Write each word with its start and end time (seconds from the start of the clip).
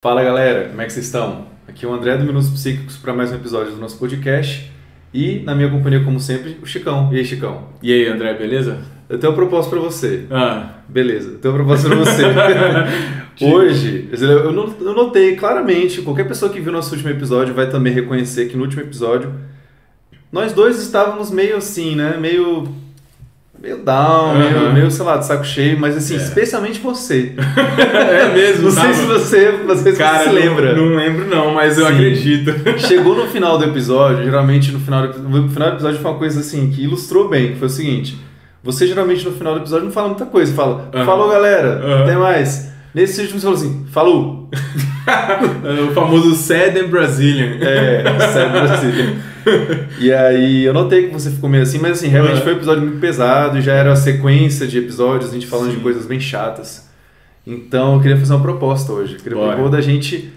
Fala 0.00 0.22
galera, 0.22 0.68
como 0.68 0.80
é 0.80 0.86
que 0.86 0.92
vocês 0.92 1.06
estão? 1.06 1.48
Aqui 1.66 1.84
é 1.84 1.88
o 1.88 1.92
André 1.92 2.16
do 2.16 2.24
Minutos 2.24 2.48
Psíquicos 2.50 2.96
para 2.96 3.12
mais 3.12 3.32
um 3.32 3.34
episódio 3.34 3.72
do 3.72 3.80
nosso 3.80 3.98
podcast 3.98 4.70
e 5.12 5.40
na 5.40 5.56
minha 5.56 5.68
companhia, 5.68 6.04
como 6.04 6.20
sempre, 6.20 6.56
o 6.62 6.66
Chicão. 6.66 7.12
E 7.12 7.16
aí, 7.16 7.24
Chicão? 7.24 7.70
E 7.82 7.92
aí, 7.92 8.06
André, 8.06 8.32
beleza? 8.34 8.78
Eu 9.08 9.18
tenho 9.18 9.32
uma 9.32 9.36
proposta 9.36 9.68
para 9.68 9.80
você. 9.80 10.24
Ah. 10.30 10.74
Beleza, 10.88 11.30
eu 11.30 11.38
tenho 11.38 11.52
uma 11.52 11.64
proposta 11.64 11.88
para 11.88 11.98
você. 11.98 12.22
Hoje, 13.44 14.08
eu 14.12 14.28
eu 14.80 14.94
notei 14.94 15.34
claramente, 15.34 16.00
qualquer 16.02 16.28
pessoa 16.28 16.52
que 16.52 16.60
viu 16.60 16.70
nosso 16.70 16.92
último 16.92 17.10
episódio 17.10 17.52
vai 17.52 17.68
também 17.68 17.92
reconhecer 17.92 18.46
que 18.46 18.56
no 18.56 18.62
último 18.62 18.82
episódio 18.82 19.34
nós 20.30 20.52
dois 20.52 20.80
estávamos 20.80 21.32
meio 21.32 21.56
assim, 21.56 21.96
né? 21.96 22.16
Meio 22.16 22.68
meio 23.60 23.78
down, 23.78 24.30
uhum. 24.30 24.38
meio, 24.38 24.72
meio, 24.72 24.90
sei 24.90 25.04
lá, 25.04 25.16
de 25.16 25.26
saco 25.26 25.44
cheio, 25.44 25.78
mas 25.78 25.96
assim, 25.96 26.14
é. 26.14 26.18
especialmente 26.18 26.78
você. 26.78 27.34
é 27.36 28.32
mesmo, 28.32 28.64
Não 28.64 28.70
sei 28.70 28.94
se 28.94 29.02
você, 29.02 29.52
se 29.76 29.92
Cara, 29.96 30.24
você 30.24 30.30
lembra. 30.30 30.74
Não, 30.74 30.86
não 30.86 30.96
lembro 30.96 31.26
não, 31.26 31.52
mas 31.52 31.76
eu 31.76 31.86
Sim. 31.86 31.92
acredito. 31.92 32.54
Chegou 32.78 33.16
no 33.16 33.26
final 33.26 33.58
do 33.58 33.64
episódio, 33.64 34.24
geralmente 34.24 34.70
no 34.70 34.78
final 34.78 35.08
do, 35.08 35.18
no 35.18 35.48
final 35.48 35.70
do 35.70 35.74
episódio 35.74 36.00
foi 36.00 36.10
uma 36.10 36.18
coisa 36.18 36.40
assim, 36.40 36.70
que 36.70 36.84
ilustrou 36.84 37.28
bem, 37.28 37.52
que 37.52 37.58
foi 37.58 37.66
o 37.66 37.70
seguinte, 37.70 38.18
você 38.62 38.86
geralmente 38.86 39.24
no 39.24 39.32
final 39.32 39.54
do 39.54 39.60
episódio 39.60 39.86
não 39.86 39.92
fala 39.92 40.08
muita 40.08 40.26
coisa, 40.26 40.54
fala, 40.54 40.90
uhum. 40.94 41.04
falou 41.04 41.28
galera, 41.28 41.84
uhum. 41.84 42.02
até 42.02 42.16
mais. 42.16 42.77
Nesse 42.94 43.20
último 43.20 43.38
você 43.38 43.46
falou 43.46 43.58
assim, 43.58 43.86
falou. 43.90 44.50
o 45.88 45.92
famoso 45.92 46.34
sad 46.34 46.78
and 46.78 46.88
Brazilian. 46.88 47.56
É, 47.60 48.02
sad 48.32 48.50
Brazilian. 48.50 49.16
e 49.98 50.12
aí 50.12 50.64
eu 50.64 50.74
notei 50.74 51.06
que 51.06 51.12
você 51.12 51.30
ficou 51.30 51.48
meio 51.48 51.62
assim, 51.62 51.78
mas 51.78 51.92
assim, 51.92 52.08
realmente 52.08 52.36
uhum. 52.36 52.42
foi 52.42 52.52
um 52.54 52.56
episódio 52.56 52.82
muito 52.82 53.00
pesado 53.00 53.58
e 53.58 53.62
já 53.62 53.72
era 53.72 53.92
a 53.92 53.96
sequência 53.96 54.66
de 54.66 54.78
episódios, 54.78 55.30
a 55.30 55.34
gente 55.34 55.46
falando 55.46 55.70
Sim. 55.70 55.76
de 55.76 55.82
coisas 55.82 56.06
bem 56.06 56.20
chatas. 56.20 56.88
Então 57.46 57.94
eu 57.94 58.00
queria 58.00 58.16
fazer 58.16 58.34
uma 58.34 58.42
proposta 58.42 58.92
hoje. 58.92 59.14
Eu 59.14 59.20
queria 59.20 59.38
Bora. 59.38 59.54
propor 59.54 59.70
da 59.70 59.80
gente 59.80 60.30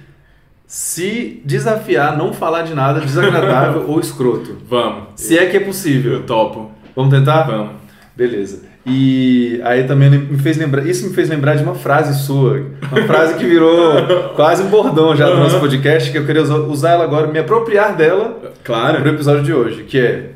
se 0.66 1.42
desafiar, 1.44 2.18
não 2.18 2.32
falar 2.32 2.62
de 2.62 2.74
nada 2.74 3.02
desagradável 3.02 3.84
ou 3.92 4.00
escroto. 4.00 4.58
Vamos. 4.66 5.10
Se 5.16 5.38
é 5.38 5.46
que 5.48 5.58
é 5.58 5.60
possível. 5.60 6.14
Eu 6.14 6.24
topo. 6.24 6.72
Vamos 6.96 7.14
tentar? 7.14 7.44
Vamos. 7.44 7.74
Beleza. 8.16 8.71
E 8.86 9.62
aí 9.64 9.84
também 9.84 10.10
me 10.10 10.40
fez 10.40 10.58
lembrar, 10.58 10.86
isso 10.86 11.08
me 11.08 11.14
fez 11.14 11.30
lembrar 11.30 11.56
de 11.56 11.64
uma 11.64 11.76
frase 11.76 12.26
sua, 12.26 12.66
uma 12.92 13.04
frase 13.04 13.36
que 13.36 13.46
virou 13.46 13.94
quase 14.36 14.64
um 14.64 14.70
bordão 14.70 15.16
já 15.16 15.30
do 15.30 15.38
nosso 15.38 15.60
podcast, 15.60 16.12
que 16.12 16.18
eu 16.18 16.26
queria 16.26 16.42
usar 16.42 16.92
ela 16.92 17.04
agora, 17.04 17.28
me 17.28 17.38
apropriar 17.38 17.96
dela 17.96 18.40
claro. 18.64 18.98
para 18.98 19.12
o 19.12 19.14
episódio 19.14 19.44
de 19.44 19.54
hoje, 19.54 19.84
que 19.84 20.00
é 20.00 20.32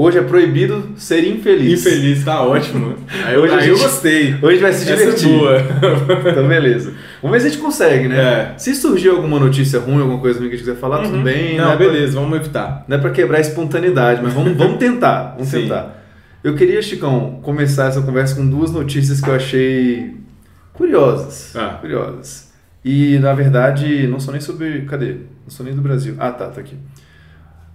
Hoje 0.00 0.16
é 0.16 0.22
proibido 0.22 0.92
ser 0.96 1.28
infeliz. 1.28 1.84
Infeliz, 1.84 2.24
tá 2.24 2.42
ótimo. 2.42 2.94
Aí, 3.26 3.36
hoje 3.36 3.52
aí 3.52 3.60
gente, 3.60 3.70
eu 3.72 3.78
gostei. 3.78 4.34
Hoje 4.40 4.58
vai 4.58 4.72
se 4.72 4.86
divertir. 4.86 5.28
Essa 5.28 5.28
é 5.28 5.38
boa. 5.38 6.30
então, 6.32 6.48
beleza. 6.48 6.94
Vamos 7.20 7.36
ver 7.36 7.40
se 7.42 7.46
a 7.48 7.50
gente 7.50 7.60
consegue, 7.60 8.08
né? 8.08 8.18
É. 8.18 8.54
Se 8.56 8.74
surgir 8.74 9.10
alguma 9.10 9.38
notícia 9.38 9.78
ruim, 9.78 10.00
alguma 10.00 10.18
coisa 10.18 10.38
que 10.38 10.46
a 10.46 10.48
gente 10.48 10.58
quiser 10.60 10.76
falar, 10.76 11.00
uhum. 11.00 11.10
tudo 11.10 11.22
bem. 11.22 11.58
Não, 11.58 11.66
não 11.66 11.72
é 11.72 11.76
beleza, 11.76 12.12
pra, 12.12 12.20
vamos 12.22 12.38
evitar. 12.38 12.82
Não 12.88 12.96
é 12.96 13.00
pra 13.00 13.10
quebrar 13.10 13.38
a 13.38 13.40
espontaneidade, 13.42 14.22
mas 14.22 14.32
vamos, 14.32 14.56
vamos 14.56 14.78
tentar. 14.78 15.34
Vamos 15.36 15.48
Sim. 15.48 15.62
tentar. 15.64 15.99
Eu 16.42 16.54
queria, 16.54 16.80
Chicão, 16.80 17.38
começar 17.42 17.88
essa 17.88 18.00
conversa 18.00 18.34
com 18.34 18.48
duas 18.48 18.70
notícias 18.70 19.20
que 19.20 19.28
eu 19.28 19.34
achei 19.34 20.14
curiosas. 20.72 21.54
Ah. 21.54 21.76
Curiosas. 21.78 22.50
E, 22.82 23.18
na 23.18 23.34
verdade, 23.34 24.06
não 24.06 24.18
são 24.18 24.32
nem 24.32 24.40
sobre. 24.40 24.82
Cadê? 24.82 25.16
Não 25.44 25.50
são 25.50 25.66
nem 25.66 25.74
do 25.74 25.82
Brasil. 25.82 26.14
Ah, 26.18 26.30
tá, 26.30 26.46
tá 26.46 26.62
aqui. 26.62 26.76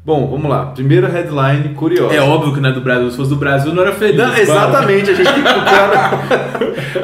Bom, 0.04 0.28
vamos 0.32 0.50
lá. 0.50 0.68
Primeira 0.68 1.08
headline 1.08 1.76
curiosa. 1.76 2.16
É 2.16 2.22
óbvio 2.22 2.56
que 2.56 2.60
não 2.60 2.70
é 2.70 2.74
do 2.74 2.82
Brasil. 2.82 3.12
Se 3.12 3.18
fosse 3.18 3.30
do 3.30 3.36
Brasil, 3.36 3.72
não 3.72 3.84
era 3.84 3.92
feliz. 3.92 4.18
Não, 4.18 4.36
exatamente. 4.36 5.12
A 5.12 5.14
gente, 5.14 5.32
tem 5.32 5.44
que 5.44 5.54
procurar, 5.54 6.28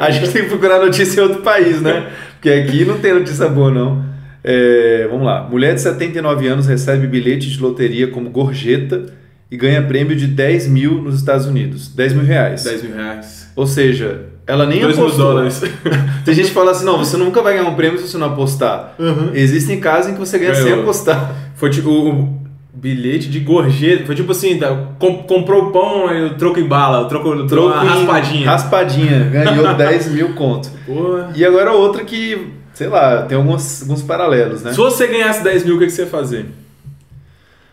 a 0.00 0.10
gente 0.10 0.32
tem 0.32 0.42
que 0.42 0.48
procurar 0.48 0.78
notícia 0.80 1.20
em 1.20 1.22
outro 1.22 1.42
país, 1.42 1.80
né? 1.80 2.10
Porque 2.32 2.50
aqui 2.50 2.84
não 2.84 2.98
tem 2.98 3.14
notícia 3.14 3.48
boa, 3.48 3.70
não. 3.70 4.04
É, 4.42 5.06
vamos 5.08 5.26
lá. 5.26 5.46
Mulher 5.48 5.74
de 5.74 5.80
79 5.80 6.48
anos 6.48 6.66
recebe 6.66 7.06
bilhete 7.06 7.48
de 7.48 7.60
loteria 7.60 8.08
como 8.08 8.30
gorjeta 8.30 9.21
e 9.52 9.56
ganha 9.58 9.82
prêmio 9.82 10.16
de 10.16 10.26
10 10.26 10.66
mil 10.68 10.94
nos 11.02 11.16
Estados 11.16 11.44
Unidos. 11.44 11.88
10 11.88 12.14
mil 12.14 12.24
reais. 12.24 12.64
10 12.64 12.84
mil 12.84 12.96
reais. 12.96 13.50
Ou 13.54 13.66
seja, 13.66 14.28
ela 14.46 14.64
nem 14.64 14.80
2 14.80 14.98
apostou. 14.98 15.18
mil 15.18 15.34
dólares. 15.34 15.60
Tem 16.24 16.34
gente 16.34 16.48
que 16.48 16.54
fala 16.54 16.70
assim, 16.70 16.86
não, 16.86 16.96
você 16.96 17.18
nunca 17.18 17.42
vai 17.42 17.52
ganhar 17.52 17.68
um 17.68 17.74
prêmio 17.74 17.98
se 17.98 18.08
você 18.08 18.16
não 18.16 18.28
apostar. 18.28 18.94
Uhum. 18.98 19.28
Existem 19.34 19.78
casos 19.78 20.10
em 20.10 20.14
que 20.14 20.20
você 20.20 20.38
ganha 20.38 20.54
sem 20.54 20.72
apostar. 20.72 21.36
Foi 21.54 21.68
tipo 21.68 21.90
o 21.90 22.40
bilhete 22.72 23.28
de 23.28 23.40
gorjeta. 23.40 24.06
Foi 24.06 24.14
tipo 24.14 24.32
assim, 24.32 24.58
tá, 24.58 24.74
comprou 24.98 25.70
pão, 25.70 26.08
aí 26.08 26.24
o 26.24 26.34
troco 26.36 26.58
em 26.58 26.66
bala, 26.66 27.02
o 27.02 27.08
troco, 27.08 27.46
troco 27.46 27.74
uma 27.74 27.84
raspadinha. 27.84 28.46
Raspadinha, 28.46 29.24
ganhou 29.24 29.68
10 29.76 30.12
mil 30.12 30.32
conto. 30.32 30.70
Porra. 30.86 31.30
E 31.36 31.44
agora 31.44 31.72
outra 31.72 32.02
que, 32.06 32.54
sei 32.72 32.88
lá, 32.88 33.24
tem 33.24 33.36
alguns, 33.36 33.82
alguns 33.82 34.00
paralelos, 34.00 34.62
né? 34.62 34.70
Se 34.70 34.78
você 34.78 35.06
ganhasse 35.08 35.44
10 35.44 35.66
mil, 35.66 35.76
o 35.76 35.78
que, 35.78 35.84
que 35.84 35.92
você 35.92 36.04
ia 36.04 36.08
fazer? 36.08 36.46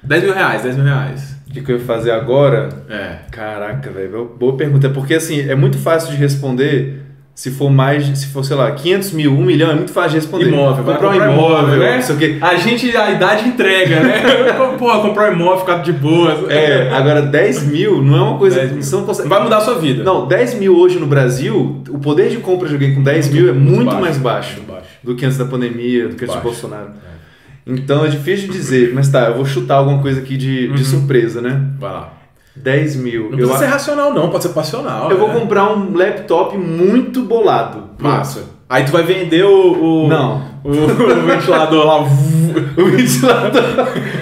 10 0.03 0.23
mil 0.23 0.33
reais, 0.33 0.61
10 0.61 0.75
mil 0.75 0.83
reais. 0.83 1.38
O 1.49 1.51
que, 1.51 1.71
eu 1.71 1.77
ia 1.77 1.83
fazer 1.83 2.11
agora? 2.11 2.69
É. 2.87 3.17
Caraca, 3.31 3.89
velho. 3.89 4.31
Boa 4.39 4.55
pergunta. 4.55 4.85
É 4.85 4.89
porque, 4.89 5.15
assim, 5.15 5.49
é 5.49 5.55
muito 5.55 5.79
fácil 5.79 6.11
de 6.11 6.17
responder 6.17 7.09
se 7.39 7.51
for 7.51 7.69
mais, 7.69 8.05
se 8.19 8.27
for, 8.27 8.43
sei 8.43 8.57
lá, 8.57 8.69
500 8.69 9.13
mil, 9.13 9.31
1 9.31 9.41
milhão, 9.41 9.71
é 9.71 9.73
muito 9.73 9.93
fácil 9.93 10.09
de 10.09 10.15
responder. 10.17 10.49
Imóvel, 10.49 10.83
comprar 10.83 11.09
um 11.09 11.15
imóvel, 11.15 11.33
imóvel 11.35 11.79
né? 11.79 11.99
Isso 11.99 12.11
aqui. 12.11 12.37
A 12.41 12.55
gente, 12.57 12.93
a 12.97 13.11
idade 13.11 13.47
entrega, 13.47 14.01
né? 14.01 14.23
Pô, 14.77 14.99
comprar 14.99 15.31
um 15.31 15.35
imóvel, 15.35 15.59
ficar 15.61 15.77
de 15.77 15.93
boa. 15.93 16.51
É, 16.51 16.91
agora 16.91 17.21
10 17.21 17.63
mil 17.67 18.03
não 18.03 18.17
é 18.17 18.21
uma 18.23 18.37
coisa. 18.37 18.67
Você 18.67 18.93
não, 18.93 19.05
consegue... 19.05 19.29
Vai 19.29 19.41
mudar 19.41 19.59
a 19.59 19.61
sua 19.61 19.75
vida. 19.75 20.03
Não, 20.03 20.27
10 20.27 20.55
mil 20.55 20.75
hoje 20.75 20.99
no 20.99 21.07
Brasil, 21.07 21.81
o 21.87 21.97
poder 21.97 22.29
de 22.29 22.37
compra 22.39 22.67
de 22.67 22.73
alguém 22.73 22.93
com 22.93 23.01
10 23.01 23.29
mil 23.29 23.49
é 23.49 23.53
muito, 23.53 23.69
muito 23.69 23.85
baixo, 23.85 24.01
mais 24.01 24.17
baixo, 24.17 24.55
muito 24.57 24.71
baixo, 24.73 24.87
do 25.01 25.15
que 25.15 25.25
antes 25.25 25.37
da 25.37 25.45
pandemia, 25.45 26.09
do 26.09 26.15
que 26.15 26.25
antes 26.25 26.35
de 26.35 26.43
Bolsonaro. 26.43 26.89
É. 27.15 27.18
Então 27.65 28.05
é 28.05 28.07
difícil 28.07 28.47
de 28.47 28.53
dizer, 28.53 28.93
mas 28.93 29.09
tá, 29.09 29.27
eu 29.27 29.35
vou 29.35 29.45
chutar 29.45 29.75
alguma 29.75 30.01
coisa 30.01 30.19
aqui 30.19 30.37
de, 30.37 30.67
uhum. 30.67 30.75
de 30.75 30.85
surpresa, 30.85 31.41
né? 31.41 31.61
Vai 31.79 31.91
lá. 31.91 32.13
10 32.55 32.95
mil. 32.97 33.23
Não 33.23 33.37
precisa 33.37 33.53
eu, 33.53 33.57
ser 33.57 33.65
racional, 33.65 34.13
não, 34.13 34.29
pode 34.29 34.43
ser 34.43 34.49
passional. 34.49 35.09
Eu 35.09 35.17
né? 35.17 35.25
vou 35.25 35.39
comprar 35.39 35.71
um 35.71 35.95
laptop 35.95 36.57
muito 36.57 37.23
bolado. 37.23 37.91
Massa. 37.99 38.43
Aí 38.69 38.83
tu 38.83 38.91
vai 38.91 39.03
vender 39.03 39.43
o. 39.43 40.05
o 40.05 40.07
não. 40.07 40.47
O, 40.63 40.69
o 40.69 41.25
ventilador 41.25 41.85
lá. 41.85 42.03
o 42.77 42.85
ventilador. 42.85 43.63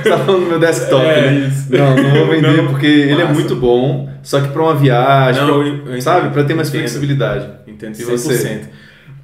Você 0.04 0.10
tá 0.10 0.18
falando 0.20 0.44
do 0.44 0.50
meu 0.50 0.60
desktop, 0.60 1.06
é, 1.06 1.32
né? 1.32 1.48
Isso. 1.48 1.68
Não, 1.70 1.96
não 1.96 2.12
vou 2.12 2.28
vender 2.28 2.58
não, 2.58 2.68
porque 2.68 2.88
massa. 2.88 3.12
ele 3.12 3.22
é 3.22 3.26
muito 3.26 3.56
bom. 3.56 4.10
Só 4.24 4.40
que 4.40 4.50
pra 4.50 4.62
uma 4.62 4.76
viagem, 4.76 5.42
não, 5.42 5.60
pra, 5.60 5.68
eu, 5.68 5.96
eu 5.96 6.02
sabe? 6.02 6.30
Pra 6.30 6.44
ter 6.44 6.54
mais 6.54 6.70
entendo. 6.70 6.82
flexibilidade. 6.82 7.50
Entendo 7.68 7.94
100%. 7.94 8.00
E 8.00 8.04
você? 8.06 8.62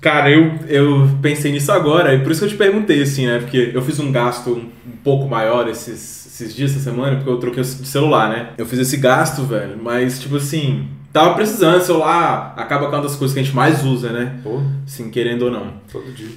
Cara, 0.03 0.29
eu, 0.29 0.59
eu 0.67 1.09
pensei 1.21 1.49
nisso 1.49 1.71
agora, 1.71 2.13
e 2.13 2.19
por 2.19 2.29
isso 2.29 2.41
que 2.41 2.45
eu 2.47 2.49
te 2.49 2.57
perguntei, 2.57 3.01
assim, 3.01 3.25
né? 3.25 3.39
Porque 3.39 3.71
eu 3.73 3.81
fiz 3.81 4.01
um 4.01 4.11
gasto 4.11 4.51
um 4.51 4.97
pouco 5.01 5.29
maior 5.29 5.69
esses, 5.69 6.25
esses 6.25 6.53
dias, 6.53 6.71
essa 6.71 6.91
semana, 6.91 7.15
porque 7.15 7.29
eu 7.29 7.37
troquei 7.37 7.63
de 7.63 7.87
celular, 7.87 8.27
né? 8.27 8.49
Eu 8.57 8.65
fiz 8.65 8.79
esse 8.79 8.97
gasto, 8.97 9.43
velho, 9.43 9.77
mas, 9.81 10.19
tipo 10.19 10.35
assim, 10.35 10.89
tava 11.13 11.33
precisando, 11.35 11.81
celular 11.81 12.53
acaba 12.57 12.87
com 12.87 12.97
uma 12.97 13.01
das 13.01 13.15
coisas 13.15 13.33
que 13.33 13.39
a 13.39 13.43
gente 13.43 13.55
mais 13.55 13.85
usa, 13.85 14.09
né? 14.09 14.41
Pô. 14.43 14.61
Assim, 14.85 15.09
querendo 15.09 15.43
ou 15.43 15.51
não. 15.51 15.75
Todo 15.89 16.11
dia. 16.11 16.27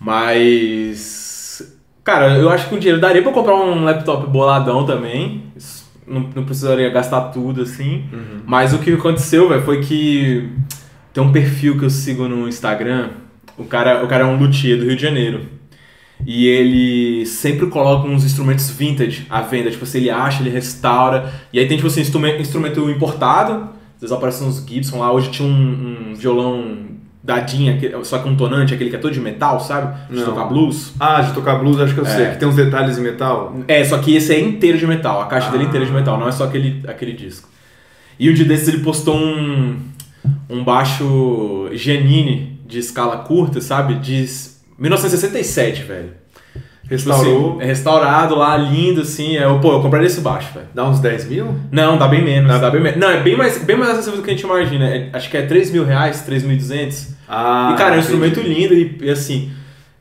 Mas. 0.00 1.62
Cara, 2.02 2.36
eu 2.38 2.50
acho 2.50 2.68
que 2.68 2.74
o 2.74 2.78
dinheiro 2.80 3.00
daria 3.00 3.22
pra 3.22 3.30
comprar 3.30 3.54
um 3.54 3.84
laptop 3.84 4.28
boladão 4.28 4.84
também. 4.84 5.44
Não, 6.04 6.28
não 6.34 6.44
precisaria 6.44 6.90
gastar 6.90 7.20
tudo, 7.30 7.62
assim. 7.62 8.04
Uhum. 8.12 8.40
Mas 8.44 8.74
o 8.74 8.78
que 8.78 8.92
aconteceu, 8.92 9.48
velho, 9.48 9.62
foi 9.62 9.80
que 9.80 10.50
tem 11.12 11.22
um 11.22 11.32
perfil 11.32 11.78
que 11.78 11.84
eu 11.84 11.90
sigo 11.90 12.26
no 12.28 12.48
Instagram. 12.48 13.10
O 13.58 13.64
cara, 13.64 14.04
o 14.04 14.08
cara 14.08 14.24
é 14.24 14.26
um 14.26 14.36
luthier 14.36 14.78
do 14.78 14.84
Rio 14.84 14.96
de 14.96 15.02
Janeiro. 15.02 15.46
E 16.26 16.46
ele 16.46 17.26
sempre 17.26 17.66
coloca 17.66 18.06
uns 18.06 18.24
instrumentos 18.24 18.70
vintage 18.70 19.26
à 19.28 19.42
venda. 19.42 19.70
Tipo 19.70 19.84
assim, 19.84 19.98
ele 19.98 20.10
acha, 20.10 20.42
ele 20.42 20.50
restaura. 20.50 21.32
E 21.52 21.58
aí 21.58 21.66
tem, 21.66 21.76
tipo 21.76 21.88
assim, 21.88 22.00
instrumento, 22.00 22.40
instrumento 22.40 22.88
importado. 22.90 23.70
Às 23.96 24.00
vezes 24.00 24.16
aparecem 24.16 24.46
uns 24.46 24.64
Gibson 24.66 24.98
lá. 25.00 25.12
Hoje 25.12 25.30
tinha 25.30 25.48
um, 25.48 26.10
um 26.10 26.14
violão 26.14 26.92
dadinha, 27.22 27.78
só 28.02 28.18
que 28.18 28.28
um 28.28 28.34
tonante, 28.34 28.74
aquele 28.74 28.90
que 28.90 28.96
é 28.96 28.98
todo 28.98 29.12
de 29.12 29.20
metal, 29.20 29.60
sabe? 29.60 29.94
De 30.10 30.16
Não. 30.16 30.26
tocar 30.26 30.46
blues. 30.46 30.92
Ah, 30.98 31.20
de 31.20 31.32
tocar 31.32 31.56
blues, 31.56 31.80
acho 31.80 31.94
que 31.94 32.00
eu 32.00 32.06
é. 32.06 32.08
sei. 32.08 32.30
Que 32.30 32.38
tem 32.38 32.48
uns 32.48 32.56
detalhes 32.56 32.98
em 32.98 33.02
metal. 33.02 33.54
É, 33.68 33.84
só 33.84 33.98
que 33.98 34.16
esse 34.16 34.32
é 34.32 34.40
inteiro 34.40 34.78
de 34.78 34.86
metal. 34.86 35.20
A 35.20 35.26
caixa 35.26 35.48
ah. 35.48 35.50
dele 35.50 35.64
é 35.64 35.66
inteira 35.66 35.86
de 35.86 35.92
metal. 35.92 36.18
Não 36.18 36.28
é 36.28 36.32
só 36.32 36.44
aquele, 36.44 36.82
aquele 36.88 37.12
disco. 37.12 37.48
E 38.18 38.30
um 38.30 38.34
dia 38.34 38.44
desses 38.44 38.68
ele 38.68 38.78
postou 38.78 39.16
um 39.16 39.76
um 40.48 40.64
baixo 40.64 41.68
Giannini 41.72 42.60
de 42.66 42.78
escala 42.78 43.18
curta, 43.18 43.60
sabe? 43.60 43.94
De 43.94 44.26
1967, 44.78 45.82
velho. 45.82 46.10
Restaurou. 46.88 47.24
Tipo 47.24 47.48
assim, 47.48 47.62
é 47.62 47.66
restaurado 47.66 48.34
lá, 48.34 48.56
lindo, 48.56 49.00
assim. 49.02 49.36
É, 49.36 49.46
pô, 49.60 49.72
eu 49.72 49.80
compraria 49.80 50.06
esse 50.06 50.20
baixo, 50.20 50.52
velho. 50.52 50.66
Dá 50.74 50.88
uns 50.88 51.00
10 51.00 51.28
mil? 51.28 51.54
Não, 51.70 51.96
dá 51.96 52.06
bem 52.08 52.22
menos. 52.22 52.50
Dá, 52.50 52.58
dá 52.58 52.70
bem 52.70 52.82
menos. 52.82 52.98
Não, 52.98 53.10
é 53.10 53.20
bem 53.22 53.36
mais, 53.36 53.58
bem 53.58 53.76
mais 53.76 53.92
acessível 53.92 54.18
do 54.18 54.22
que 54.22 54.30
a 54.30 54.34
gente 54.34 54.44
imagina. 54.44 54.88
É, 54.88 55.10
acho 55.12 55.30
que 55.30 55.36
é 55.36 55.42
3 55.42 55.70
mil 55.70 55.84
reais, 55.84 56.24
3.200. 56.28 57.08
Ah, 57.28 57.72
e, 57.72 57.78
cara, 57.78 57.94
é 57.94 57.98
um 57.98 58.00
instrumento 58.00 58.40
lindo 58.40 58.74
e, 58.74 58.98
e, 59.00 59.10
assim... 59.10 59.50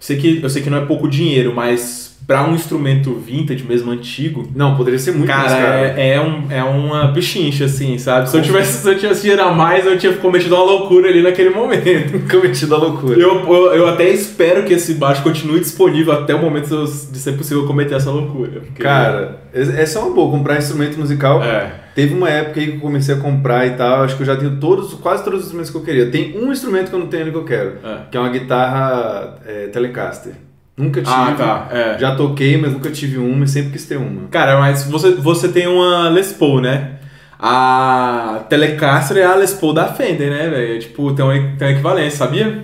Sei 0.02 0.18
que, 0.18 0.42
eu 0.42 0.50
sei 0.50 0.64
que 0.64 0.70
não 0.70 0.80
é 0.80 0.86
pouco 0.86 1.08
dinheiro, 1.08 1.54
mas 1.56 2.01
pra 2.28 2.44
um 2.48 2.54
instrumento 2.56 3.14
vintage, 3.16 3.64
mesmo 3.64 3.92
antigo, 3.92 4.48
Não, 4.56 4.76
poderia 4.78 4.98
ser 5.00 5.12
muito 5.12 5.28
mais 5.28 5.52
cara, 5.52 5.62
caro. 5.90 6.00
é, 6.00 6.10
é, 6.16 6.22
um, 6.22 6.52
é 6.52 6.64
uma 6.64 7.12
pichincha, 7.14 7.66
assim, 7.66 7.98
sabe? 7.98 8.30
Se 8.30 8.38
eu 8.38 8.42
tivesse, 8.42 8.82
se 8.82 8.90
eu 8.90 8.98
tivesse 8.98 9.22
dinheiro 9.22 9.44
a 9.44 9.52
mais, 9.52 9.86
eu 9.86 9.98
tinha 9.98 10.14
cometido 10.14 10.56
uma 10.56 10.64
loucura 10.64 11.10
ali 11.10 11.22
naquele 11.22 11.50
momento. 11.50 11.82
Cometido 12.32 12.76
a 12.76 12.78
loucura. 12.78 13.20
Eu, 13.20 13.46
eu, 13.54 13.74
eu 13.74 13.88
até 13.90 14.10
espero 14.10 14.64
que 14.64 14.74
esse 14.74 14.94
baixo 14.94 15.22
continue 15.24 15.60
disponível 15.60 16.14
até 16.14 16.34
o 16.34 16.40
momento 16.42 16.70
de 16.86 17.18
ser 17.20 17.34
possível 17.34 17.66
cometer 17.68 17.96
essa 17.96 18.12
loucura. 18.12 18.62
porque- 18.62 18.82
Cara, 18.82 19.42
essa 19.54 20.00
é 20.00 20.02
uma 20.02 20.14
boa, 20.14 20.32
comprar 20.32 20.58
instrumento 20.58 20.98
musical. 20.98 21.44
É. 21.44 21.74
Teve 21.94 22.14
uma 22.14 22.30
época 22.30 22.62
aí 22.62 22.68
que 22.68 22.76
eu 22.76 22.80
comecei 22.80 23.14
a 23.14 23.18
comprar 23.18 23.68
e 23.68 23.72
tal, 23.72 24.04
acho 24.04 24.16
que 24.16 24.22
eu 24.22 24.26
já 24.28 24.38
tenho 24.38 24.56
todos, 24.62 24.94
quase 24.94 25.24
todos 25.26 25.40
os 25.40 25.46
instrumentos 25.48 25.70
que 25.72 25.78
eu 25.78 25.82
queria. 25.84 26.10
Tem 26.10 26.38
um 26.42 26.50
instrumento 26.50 26.88
que 26.90 26.96
eu 26.96 27.00
não 27.00 27.08
tenho 27.08 27.24
ali 27.24 27.32
que 27.32 27.38
eu 27.38 27.44
quero, 27.44 27.74
É. 27.84 27.98
que 28.10 28.16
é 28.16 28.20
uma 28.22 28.30
guitarra 28.30 29.40
é, 29.46 29.68
Telecaster. 29.68 30.32
Nunca 30.82 31.02
tive. 31.02 31.14
Ah, 31.16 31.36
tá. 31.38 31.68
É. 31.72 31.98
Já 32.00 32.16
toquei, 32.16 32.58
mas 32.58 32.74
nunca 32.74 32.90
tive 32.90 33.18
uma 33.18 33.46
e 33.46 33.48
sempre 33.48 33.72
quis 33.72 33.86
ter 33.86 33.98
uma. 33.98 34.28
Cara, 34.30 34.60
mas 34.60 34.84
você, 34.84 35.12
você 35.12 35.48
tem 35.50 35.68
uma 35.68 36.10
Les 36.10 36.32
Paul, 36.34 36.62
né? 36.62 36.94
A 37.40 38.44
Telecaster 38.50 39.18
é 39.18 39.24
a 39.26 39.36
Les 39.36 39.54
Paul 39.54 39.74
da 39.74 39.88
Fender, 39.88 40.30
né, 40.30 40.48
velho? 40.50 40.80
Tipo, 40.80 41.14
tem 41.14 41.26
uma, 41.26 41.34
tem 41.34 41.68
uma 41.68 41.72
equivalência, 41.72 42.18
sabia? 42.20 42.64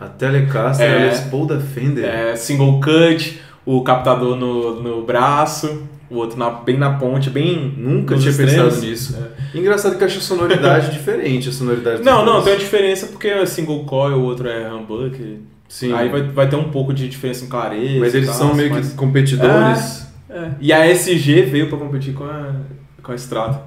A 0.00 0.06
Telecaster 0.06 0.86
É. 0.86 0.90
é. 0.90 1.02
a 1.02 1.04
Les 1.06 1.20
Paul 1.20 1.46
da 1.46 1.60
Fender. 1.60 2.04
É, 2.04 2.34
single 2.36 2.80
cut, 2.80 3.40
o 3.64 3.82
captador 3.82 4.36
no, 4.36 4.82
no 4.82 5.02
braço, 5.04 5.82
o 6.10 6.16
outro 6.16 6.36
na- 6.38 6.50
bem 6.50 6.76
na 6.76 6.90
ponte, 6.94 7.30
bem. 7.30 7.72
Nunca 7.76 8.16
tinha 8.16 8.30
extremos. 8.30 8.54
pensado 8.74 8.80
nisso. 8.86 9.16
Engraçado 9.54 9.96
que 9.96 10.02
eu 10.02 10.06
acho 10.08 10.18
a 10.18 10.22
sonoridade 10.22 10.90
diferente, 10.96 11.48
a 11.48 11.52
sonoridade 11.52 12.02
Não, 12.02 12.24
não, 12.24 12.42
tem 12.42 12.52
uma 12.52 12.58
diferença 12.58 13.06
porque 13.06 13.28
é 13.28 13.46
single 13.46 13.84
coil, 13.84 14.16
o 14.16 14.22
outro 14.24 14.48
é 14.48 14.72
humbucker. 14.72 15.36
Sim. 15.70 15.92
Aí 15.94 16.08
vai, 16.08 16.22
vai 16.22 16.48
ter 16.48 16.56
um 16.56 16.64
pouco 16.64 16.92
de 16.92 17.08
diferença 17.08 17.44
em 17.44 17.48
clareza. 17.48 18.00
Mas 18.00 18.12
eles 18.12 18.28
tal, 18.28 18.36
são 18.36 18.54
meio 18.54 18.70
mas- 18.70 18.88
que 18.88 18.96
competidores. 18.96 20.04
É. 20.28 20.48
E 20.60 20.72
a 20.72 20.84
SG 20.86 21.42
veio 21.42 21.68
pra 21.68 21.78
competir 21.78 22.12
com 22.12 22.24
a, 22.24 22.50
com 23.02 23.12
a 23.12 23.14
Strata. 23.14 23.62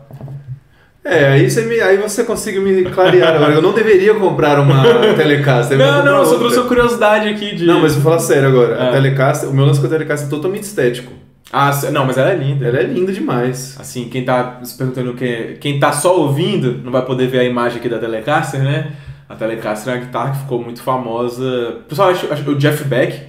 É, 1.04 1.28
aí 1.28 1.50
você, 1.50 1.62
me, 1.66 1.80
aí 1.80 1.98
você 1.98 2.24
consegue 2.26 2.60
me 2.60 2.84
clarear 2.90 3.36
agora. 3.36 3.54
Eu 3.54 3.62
não 3.62 3.74
deveria 3.74 4.14
comprar 4.16 4.60
uma 4.60 4.84
Telecaster. 5.16 5.78
Não, 5.78 6.04
não, 6.04 6.18
eu 6.20 6.26
só 6.26 6.38
trouxe 6.38 6.60
a 6.60 6.64
curiosidade 6.64 7.30
aqui 7.30 7.56
de. 7.56 7.66
Não, 7.66 7.82
mas 7.82 7.94
vou 7.94 8.04
falar 8.04 8.20
sério 8.20 8.50
agora. 8.50 8.76
É. 8.76 8.90
A 8.90 8.92
Telecaster, 8.92 9.50
o 9.50 9.54
meu 9.54 9.66
lance 9.66 9.80
com 9.80 9.88
a 9.88 9.90
Telecaster 9.90 10.28
é 10.28 10.30
totalmente 10.30 10.64
estético. 10.64 11.12
Ah, 11.52 11.72
não, 11.92 12.06
mas 12.06 12.18
ela 12.18 12.32
é 12.32 12.36
linda. 12.36 12.66
Ela 12.66 12.80
é 12.80 12.84
linda 12.84 13.12
demais. 13.12 13.78
Assim, 13.80 14.06
quem 14.10 14.26
tá 14.26 14.60
se 14.64 14.78
perguntando 14.78 15.14
quem, 15.14 15.56
quem 15.58 15.80
tá 15.80 15.92
só 15.92 16.18
ouvindo 16.18 16.80
não 16.84 16.92
vai 16.92 17.06
poder 17.06 17.28
ver 17.28 17.40
a 17.40 17.44
imagem 17.44 17.80
aqui 17.80 17.88
da 17.90 18.00
Telecaster, 18.00 18.62
né? 18.62 18.92
A 19.30 19.36
Telecaster 19.36 19.94
é 19.94 19.98
uma 19.98 20.06
guitarra 20.06 20.32
que 20.32 20.40
ficou 20.40 20.62
muito 20.64 20.82
famosa. 20.82 21.80
Pessoal, 21.88 22.10
acho, 22.10 22.32
acho 22.32 22.50
o 22.50 22.56
Jeff 22.58 22.84
Beck, 22.84 23.22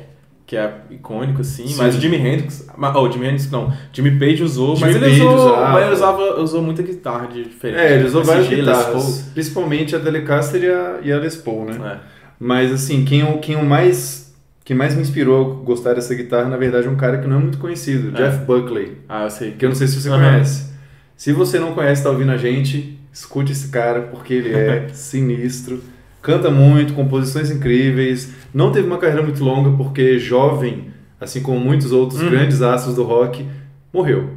que 0.47 0.57
é 0.57 0.73
icônico, 0.91 1.41
assim, 1.41 1.67
Sim. 1.67 1.77
mas 1.79 1.97
o 1.97 2.01
Jimi 2.01 2.17
Hendrix. 2.17 2.67
mas- 2.77 2.95
Oh, 2.97 3.11
Jimi 3.11 3.27
Hendrix 3.27 3.51
não. 3.51 3.73
Jimmy 3.93 4.19
Page 4.19 4.43
usou, 4.43 4.79
mas 4.79 4.93
Jimmy 4.93 4.95
ele 5.07 5.19
Page 5.19 5.23
usou. 5.23 5.37
usava. 5.53 5.69
Mas 5.73 5.85
ele 5.85 5.93
usava, 5.95 6.41
usou 6.41 6.63
muita 6.63 6.83
guitarra 6.83 7.27
de 7.29 7.45
diferente. 7.45 7.81
É, 7.81 7.95
ele 7.95 8.05
usou 8.05 8.23
várias 8.25 8.45
SG, 8.47 8.57
Les 8.63 8.67
guitarras. 8.77 9.31
Principalmente 9.33 9.97
a 9.97 10.01
Telecaster 10.01 10.63
e 10.63 10.69
a, 10.71 10.99
e 11.03 11.13
a 11.13 11.19
Les 11.19 11.37
Paul, 11.37 11.65
né? 11.67 11.79
É. 11.95 11.99
Mas 12.39 12.73
assim, 12.73 13.05
quem, 13.05 13.23
o- 13.25 13.39
quem 13.39 13.57
o 13.57 13.65
mais. 13.65 14.23
Quem 14.65 14.75
mais 14.75 14.95
me 14.95 15.03
inspirou 15.03 15.61
a 15.61 15.65
gostar 15.65 15.93
dessa 15.93 16.15
guitarra, 16.15 16.49
na 16.49 16.57
verdade, 16.57 16.87
é 16.87 16.91
um 16.91 16.97
cara 16.97 17.19
que 17.19 17.27
não 17.29 17.37
é 17.37 17.41
muito 17.41 17.59
conhecido, 17.59 18.17
É. 18.17 18.23
Jeff 18.31 18.45
Buckley. 18.47 18.97
Ah, 19.07 19.25
eu 19.25 19.31
sei. 19.31 19.51
Que 19.53 19.65
eu 19.67 19.69
não 19.69 19.77
sei 19.77 19.87
se 19.87 20.01
você 20.01 20.09
Aham. 20.09 20.19
conhece. 20.33 20.73
Se 21.17 21.33
você 21.35 21.59
não 21.59 21.75
conhece, 21.75 22.03
tá 22.03 22.09
ouvindo 22.11 22.33
a 22.33 22.37
gente, 22.39 22.99
escute 23.15 23.53
esse 23.53 23.69
cara, 23.69 24.03
porque 24.03 24.35
ele 24.35 24.53
é 24.53 24.89
sinistro. 24.93 25.81
Canta 26.21 26.51
muito, 26.51 26.93
composições 26.95 27.51
incríveis. 27.51 28.31
Não 28.53 28.71
teve 28.73 28.87
uma 28.87 28.99
carreira 28.99 29.23
muito 29.23 29.43
longa, 29.45 29.75
porque 29.77 30.19
jovem, 30.19 30.89
assim 31.21 31.41
como 31.41 31.59
muitos 31.61 31.93
outros 31.93 32.21
Uhum. 32.21 32.31
grandes 32.31 32.61
astros 32.61 32.95
do 32.97 33.03
rock, 33.05 33.47
morreu. 33.93 34.31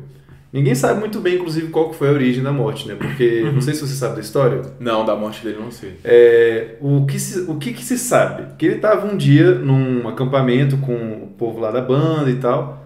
Ninguém 0.52 0.74
sabe 0.76 1.00
muito 1.02 1.20
bem, 1.20 1.36
inclusive, 1.36 1.68
qual 1.68 1.90
que 1.90 1.96
foi 1.98 2.08
a 2.08 2.12
origem 2.12 2.42
da 2.42 2.52
morte, 2.54 2.88
né? 2.88 2.96
Porque, 2.96 3.42
Uhum. 3.44 3.54
não 3.54 3.62
sei 3.62 3.74
se 3.74 3.82
você 3.82 3.94
sabe 3.96 4.16
da 4.16 4.22
história, 4.22 4.62
Não, 4.80 5.06
da 5.06 5.16
morte 5.16 5.44
dele 5.44 5.58
não 5.60 5.70
sei. 5.72 5.96
é, 6.06 6.76
o, 6.82 7.06
que 7.06 7.20
se, 7.20 7.42
o 7.42 7.56
que, 7.56 7.74
que 7.74 7.84
se 7.84 7.98
sabe? 7.98 8.54
Que 8.58 8.66
ele 8.66 8.76
estava 8.76 9.06
um 9.08 9.18
dia 9.18 9.52
num 9.56 10.08
acampamento 10.08 10.78
com 10.78 10.94
o 10.94 11.28
povo 11.38 11.60
lá 11.60 11.70
da 11.70 11.82
banda 11.82 12.30
e 12.30 12.36
tal, 12.36 12.86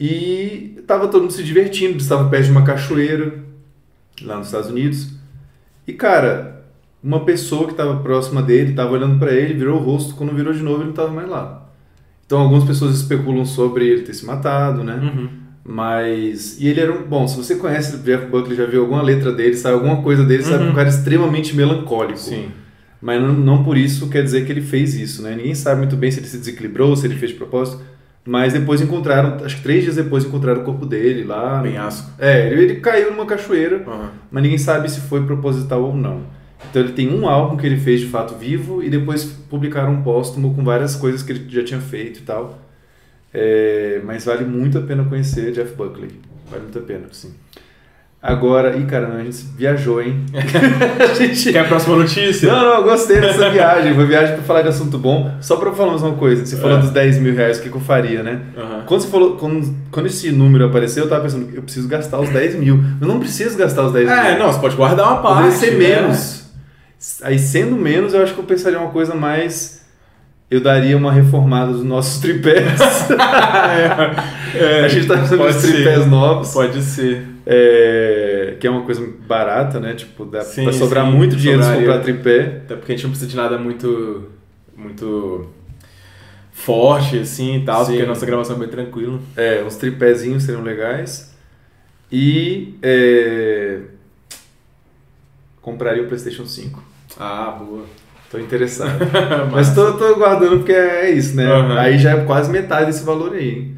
e 0.00 0.74
estava 0.78 1.08
todo 1.08 1.22
mundo 1.22 1.32
se 1.32 1.42
divertindo, 1.42 1.92
eles 1.92 2.02
estavam 2.02 2.28
perto 2.28 2.44
de 2.46 2.50
uma 2.50 2.64
cachoeira, 2.64 3.34
lá 4.22 4.36
nos 4.36 4.46
Estados 4.46 4.70
Unidos, 4.70 5.10
e 5.86 5.92
cara, 5.92 6.64
uma 7.02 7.24
pessoa 7.24 7.66
que 7.66 7.72
estava 7.72 7.96
próxima 8.00 8.42
dele, 8.42 8.70
estava 8.70 8.92
olhando 8.92 9.18
para 9.18 9.32
ele, 9.32 9.54
virou 9.54 9.78
o 9.80 9.82
rosto, 9.82 10.14
quando 10.14 10.34
virou 10.34 10.52
de 10.52 10.62
novo 10.62 10.78
ele 10.78 10.84
não 10.84 10.90
estava 10.90 11.10
mais 11.10 11.28
lá. 11.28 11.68
Então 12.26 12.40
algumas 12.40 12.64
pessoas 12.64 12.96
especulam 12.96 13.44
sobre 13.44 13.86
ele 13.86 14.02
ter 14.02 14.14
se 14.14 14.26
matado, 14.26 14.82
né? 14.82 14.96
Uhum. 14.96 15.28
Mas. 15.64 16.60
E 16.60 16.68
ele 16.68 16.80
era 16.80 16.92
um. 16.92 17.02
Bom, 17.04 17.26
se 17.26 17.36
você 17.36 17.56
conhece 17.56 17.96
o 17.96 17.98
Jeff 18.00 18.26
Buckley, 18.26 18.56
já 18.56 18.66
viu 18.66 18.82
alguma 18.82 19.02
letra 19.02 19.32
dele, 19.32 19.56
sabe 19.56 19.74
alguma 19.74 20.02
coisa 20.02 20.24
dele, 20.24 20.42
sabe 20.42 20.58
que 20.58 20.62
Uhum. 20.62 20.68
é 20.68 20.72
um 20.72 20.76
cara 20.76 20.88
extremamente 20.88 21.56
melancólico. 21.56 22.18
Sim. 22.18 22.48
Mas 23.00 23.20
não, 23.20 23.32
não 23.32 23.64
por 23.64 23.76
isso 23.76 24.08
quer 24.08 24.22
dizer 24.22 24.44
que 24.46 24.52
ele 24.52 24.60
fez 24.60 24.94
isso, 24.94 25.22
né? 25.22 25.34
Ninguém 25.36 25.54
sabe 25.54 25.78
muito 25.78 25.96
bem 25.96 26.10
se 26.10 26.18
ele 26.20 26.26
se 26.26 26.38
desequilibrou, 26.38 26.96
se 26.96 27.06
ele 27.06 27.14
fez 27.16 27.32
de 27.32 27.36
propósito. 27.36 27.82
Mas 28.26 28.52
depois 28.52 28.80
encontraram, 28.80 29.44
acho 29.44 29.56
que 29.56 29.62
três 29.62 29.84
dias 29.84 29.94
depois 29.96 30.24
encontraram 30.24 30.62
o 30.62 30.64
corpo 30.64 30.84
dele 30.84 31.22
lá. 31.22 31.62
Penhasco. 31.62 32.10
É, 32.18 32.48
ele, 32.50 32.62
ele 32.64 32.74
caiu 32.80 33.12
numa 33.12 33.24
cachoeira, 33.24 33.84
Aham. 33.86 34.10
mas 34.30 34.42
ninguém 34.42 34.58
sabe 34.58 34.90
se 34.90 35.00
foi 35.02 35.24
proposital 35.24 35.82
ou 35.82 35.94
não. 35.94 36.22
Então 36.68 36.82
ele 36.82 36.92
tem 36.92 37.08
um 37.08 37.28
álbum 37.28 37.56
que 37.56 37.64
ele 37.64 37.76
fez 37.76 38.00
de 38.00 38.06
fato 38.06 38.34
vivo 38.34 38.82
e 38.82 38.90
depois 38.90 39.24
publicaram 39.24 39.92
um 39.92 40.02
póstumo 40.02 40.52
com 40.54 40.64
várias 40.64 40.96
coisas 40.96 41.22
que 41.22 41.30
ele 41.32 41.46
já 41.48 41.62
tinha 41.62 41.80
feito 41.80 42.18
e 42.18 42.22
tal. 42.22 42.58
É, 43.32 44.00
mas 44.04 44.24
vale 44.24 44.44
muito 44.44 44.76
a 44.78 44.80
pena 44.82 45.04
conhecer 45.04 45.52
Jeff 45.52 45.74
Buckley. 45.74 46.10
Vale 46.50 46.62
muito 46.64 46.78
a 46.78 46.82
pena. 46.82 47.06
Sim. 47.12 47.32
Agora, 48.28 48.76
ih 48.76 48.84
caramba, 48.86 49.14
a 49.18 49.22
gente 49.22 49.44
viajou, 49.56 50.02
hein? 50.02 50.24
a 50.34 51.14
gente... 51.14 51.52
Quer 51.52 51.60
a 51.60 51.64
próxima 51.64 51.94
notícia? 51.94 52.50
Não, 52.50 52.58
não, 52.60 52.74
eu 52.78 52.82
gostei 52.82 53.20
dessa 53.20 53.48
viagem. 53.50 53.94
Foi 53.94 54.04
viagem 54.04 54.34
pra 54.34 54.42
falar 54.42 54.62
de 54.62 54.68
assunto 54.68 54.98
bom. 54.98 55.30
Só 55.40 55.54
pra 55.56 55.70
falar 55.72 55.90
mais 55.90 56.02
uma 56.02 56.14
coisa. 56.16 56.44
Você 56.44 56.56
falou 56.56 56.76
É. 56.78 56.80
dos 56.80 56.90
10 56.90 57.18
mil 57.18 57.34
reais, 57.36 57.58
o 57.58 57.62
que, 57.62 57.68
que 57.70 57.76
eu 57.76 57.80
faria, 57.80 58.24
né? 58.24 58.40
Aham. 58.56 58.82
Quando 58.84 59.00
você 59.02 59.08
falou, 59.08 59.36
quando, 59.36 59.72
quando 59.92 60.06
esse 60.06 60.32
número 60.32 60.66
apareceu, 60.66 61.04
eu 61.04 61.08
tava 61.08 61.22
pensando, 61.22 61.48
eu 61.54 61.62
preciso 61.62 61.86
gastar 61.86 62.18
os 62.18 62.28
10 62.30 62.56
mil. 62.56 62.82
Eu 63.00 63.06
não 63.06 63.20
preciso 63.20 63.56
gastar 63.56 63.84
os 63.84 63.92
10 63.92 64.06
mil. 64.08 64.16
É, 64.16 64.36
não, 64.38 64.52
você 64.52 64.58
pode 64.58 64.74
guardar 64.74 65.06
uma 65.06 65.22
parte. 65.22 65.42
Poderia 65.42 65.56
ser 65.56 65.70
né? 65.72 65.78
menos. 66.00 66.44
Aí 67.22 67.38
sendo 67.38 67.76
menos, 67.76 68.12
eu 68.12 68.22
acho 68.24 68.34
que 68.34 68.40
eu 68.40 68.44
pensaria 68.44 68.78
uma 68.80 68.90
coisa 68.90 69.14
mais. 69.14 69.82
Eu 70.50 70.60
daria 70.60 70.96
uma 70.96 71.12
reformada 71.12 71.72
dos 71.72 71.84
nossos 71.84 72.20
tripés. 72.20 72.64
É, 74.58 74.84
a 74.84 74.88
gente 74.88 75.06
tá 75.06 75.18
fazendo 75.18 75.38
pode 75.38 75.56
os 75.56 75.62
ser. 75.62 75.72
tripés 75.72 76.06
novos. 76.06 76.52
Pode 76.52 76.80
ser. 76.82 77.26
É, 77.46 78.56
que 78.58 78.66
é 78.66 78.70
uma 78.70 78.82
coisa 78.82 79.06
barata, 79.26 79.78
né? 79.78 79.94
Tipo, 79.94 80.24
dá 80.24 80.40
Sim, 80.42 80.64
pra 80.64 80.72
sobrar 80.72 81.06
sim, 81.06 81.12
muito 81.12 81.36
dinheiro 81.36 81.62
se 81.62 81.72
comprar 81.72 82.00
tripé. 82.00 82.62
Até 82.64 82.74
porque 82.76 82.92
a 82.92 82.96
gente 82.96 83.04
não 83.04 83.10
precisa 83.10 83.30
de 83.30 83.36
nada 83.36 83.56
muito. 83.58 84.30
muito. 84.76 85.48
forte, 86.52 87.18
assim 87.20 87.58
e 87.58 87.64
tal, 87.64 87.84
Sim. 87.84 87.92
porque 87.92 88.02
a 88.04 88.06
nossa 88.06 88.26
gravação 88.26 88.56
é 88.56 88.58
bem 88.58 88.68
tranquila. 88.68 89.20
É, 89.36 89.62
uns 89.62 89.76
tripézinhos 89.76 90.42
seriam 90.42 90.62
legais. 90.62 91.34
E. 92.10 92.74
é, 92.82 93.80
compraria 95.60 96.02
o 96.02 96.06
PlayStation 96.06 96.46
5. 96.46 96.82
Ah, 97.18 97.56
boa. 97.58 97.84
Tô 98.30 98.38
interessado. 98.38 98.98
Mas 99.52 99.74
tô, 99.74 99.92
tô 99.94 100.14
guardando 100.16 100.58
porque 100.58 100.72
é 100.72 101.10
isso, 101.10 101.36
né? 101.36 101.44
Aham. 101.46 101.78
Aí 101.78 101.98
já 101.98 102.10
é 102.12 102.24
quase 102.24 102.50
metade 102.50 102.86
desse 102.86 103.04
valor 103.04 103.32
aí. 103.34 103.48
hein? 103.50 103.75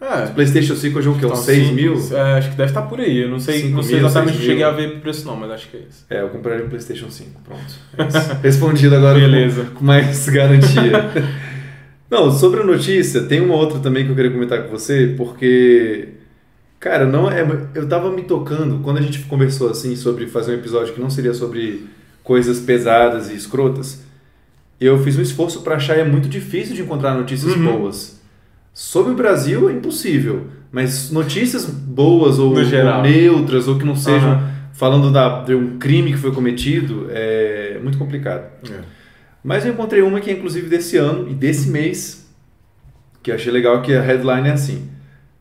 É. 0.00 0.24
O 0.24 0.34
PlayStation 0.34 0.74
5 0.74 0.98
hoje 0.98 1.08
é 1.08 1.10
o 1.10 1.14
quê? 1.18 1.26
Uns 1.26 1.30
Então, 1.32 1.42
6 1.42 1.66
sim, 1.68 1.74
mil? 1.74 1.94
É, 2.16 2.20
acho 2.38 2.50
que 2.50 2.56
deve 2.56 2.70
estar 2.70 2.82
por 2.82 2.98
aí. 3.00 3.18
Eu 3.18 3.28
não 3.28 3.38
sei, 3.38 3.68
não 3.70 3.82
sei 3.82 3.96
mil, 3.96 4.06
exatamente, 4.06 4.36
seis 4.38 4.46
cheguei 4.48 4.64
a 4.64 4.70
ver 4.70 4.96
o 4.96 5.00
preço 5.00 5.26
não, 5.26 5.36
mas 5.36 5.50
acho 5.50 5.68
que 5.68 5.76
é 5.76 5.80
isso. 5.80 6.06
É, 6.08 6.22
eu 6.22 6.28
compraria 6.30 6.64
um 6.64 6.68
PlayStation 6.68 7.10
5. 7.10 7.40
Pronto. 7.42 7.74
É. 7.98 8.36
Respondido 8.42 8.94
agora 8.96 9.14
com- 9.14 9.20
Beleza. 9.20 9.64
Com, 9.74 9.84
mais 9.84 10.28
garantia. 10.30 11.10
não, 12.10 12.32
sobre 12.32 12.60
a 12.60 12.64
notícia, 12.64 13.22
tem 13.24 13.40
uma 13.42 13.54
outra 13.54 13.78
também 13.78 14.04
que 14.04 14.10
eu 14.10 14.16
queria 14.16 14.30
comentar 14.30 14.62
com 14.62 14.70
você, 14.70 15.14
porque. 15.16 16.08
Cara, 16.78 17.04
não 17.04 17.30
é. 17.30 17.46
Eu 17.74 17.86
tava 17.86 18.10
me 18.10 18.22
tocando, 18.22 18.78
quando 18.82 18.96
a 18.98 19.02
gente 19.02 19.18
conversou 19.24 19.68
assim 19.70 19.94
sobre 19.96 20.26
fazer 20.26 20.52
um 20.52 20.54
episódio 20.54 20.94
que 20.94 21.00
não 21.00 21.10
seria 21.10 21.34
sobre 21.34 21.84
coisas 22.24 22.58
pesadas 22.60 23.28
e 23.30 23.34
escrotas, 23.34 24.02
eu 24.80 24.98
fiz 25.02 25.18
um 25.18 25.20
esforço 25.20 25.60
para 25.60 25.76
achar 25.76 25.98
e 25.98 26.00
é 26.00 26.04
muito 26.04 26.26
difícil 26.26 26.74
de 26.74 26.80
encontrar 26.80 27.14
notícias 27.14 27.52
Uhum. 27.54 27.64
boas. 27.78 28.18
Sobre 28.72 29.12
o 29.12 29.16
Brasil 29.16 29.68
é 29.68 29.72
impossível, 29.72 30.46
mas 30.70 31.10
notícias 31.10 31.66
boas 31.66 32.38
ou, 32.38 32.54
ou 32.54 33.02
neutras 33.02 33.66
ou 33.66 33.78
que 33.78 33.84
não 33.84 33.96
sejam 33.96 34.32
Aham. 34.32 34.50
falando 34.72 35.12
da, 35.12 35.42
de 35.42 35.54
um 35.54 35.78
crime 35.78 36.12
que 36.12 36.18
foi 36.18 36.32
cometido 36.32 37.08
é 37.10 37.78
muito 37.82 37.98
complicado. 37.98 38.44
É. 38.70 38.80
Mas 39.42 39.64
eu 39.64 39.72
encontrei 39.72 40.02
uma 40.02 40.20
que 40.20 40.30
é 40.30 40.34
inclusive 40.34 40.68
desse 40.68 40.96
ano 40.96 41.28
e 41.28 41.34
desse 41.34 41.68
mês, 41.68 42.30
que 43.22 43.30
eu 43.30 43.34
achei 43.34 43.52
legal, 43.52 43.82
que 43.82 43.92
a 43.92 44.02
headline 44.02 44.48
é 44.48 44.52
assim. 44.52 44.88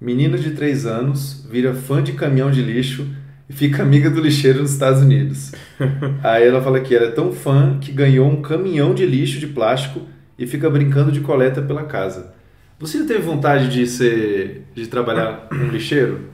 Menina 0.02 0.38
de 0.38 0.52
3 0.52 0.86
anos 0.86 1.46
vira 1.50 1.74
fã 1.74 2.02
de 2.02 2.14
caminhão 2.14 2.50
de 2.50 2.62
lixo 2.62 3.06
e 3.50 3.54
fica 3.54 3.84
amiga 3.84 4.10
do 4.10 4.22
lixeiro 4.22 4.62
nos 4.62 4.72
Estados 4.72 5.02
Unidos. 5.02 5.52
Aí 6.24 6.48
ela 6.48 6.62
fala 6.62 6.80
que 6.80 6.96
ela 6.96 7.08
é 7.08 7.12
tão 7.12 7.32
fã 7.34 7.78
que 7.80 7.92
ganhou 7.92 8.30
um 8.30 8.42
caminhão 8.42 8.94
de 8.94 9.06
lixo 9.06 9.40
de 9.40 9.48
plástico 9.48 10.02
e 10.38 10.48
fica 10.48 10.70
brincando 10.70 11.12
de 11.12 11.20
coleta 11.20 11.62
pela 11.62 11.84
casa. 11.84 12.39
Você 12.80 13.00
já 13.00 13.06
teve 13.06 13.20
vontade 13.20 13.70
de 13.70 13.86
ser. 13.86 14.66
de 14.74 14.88
trabalhar 14.88 15.48
como 15.50 15.66
lixeiro? 15.66 16.30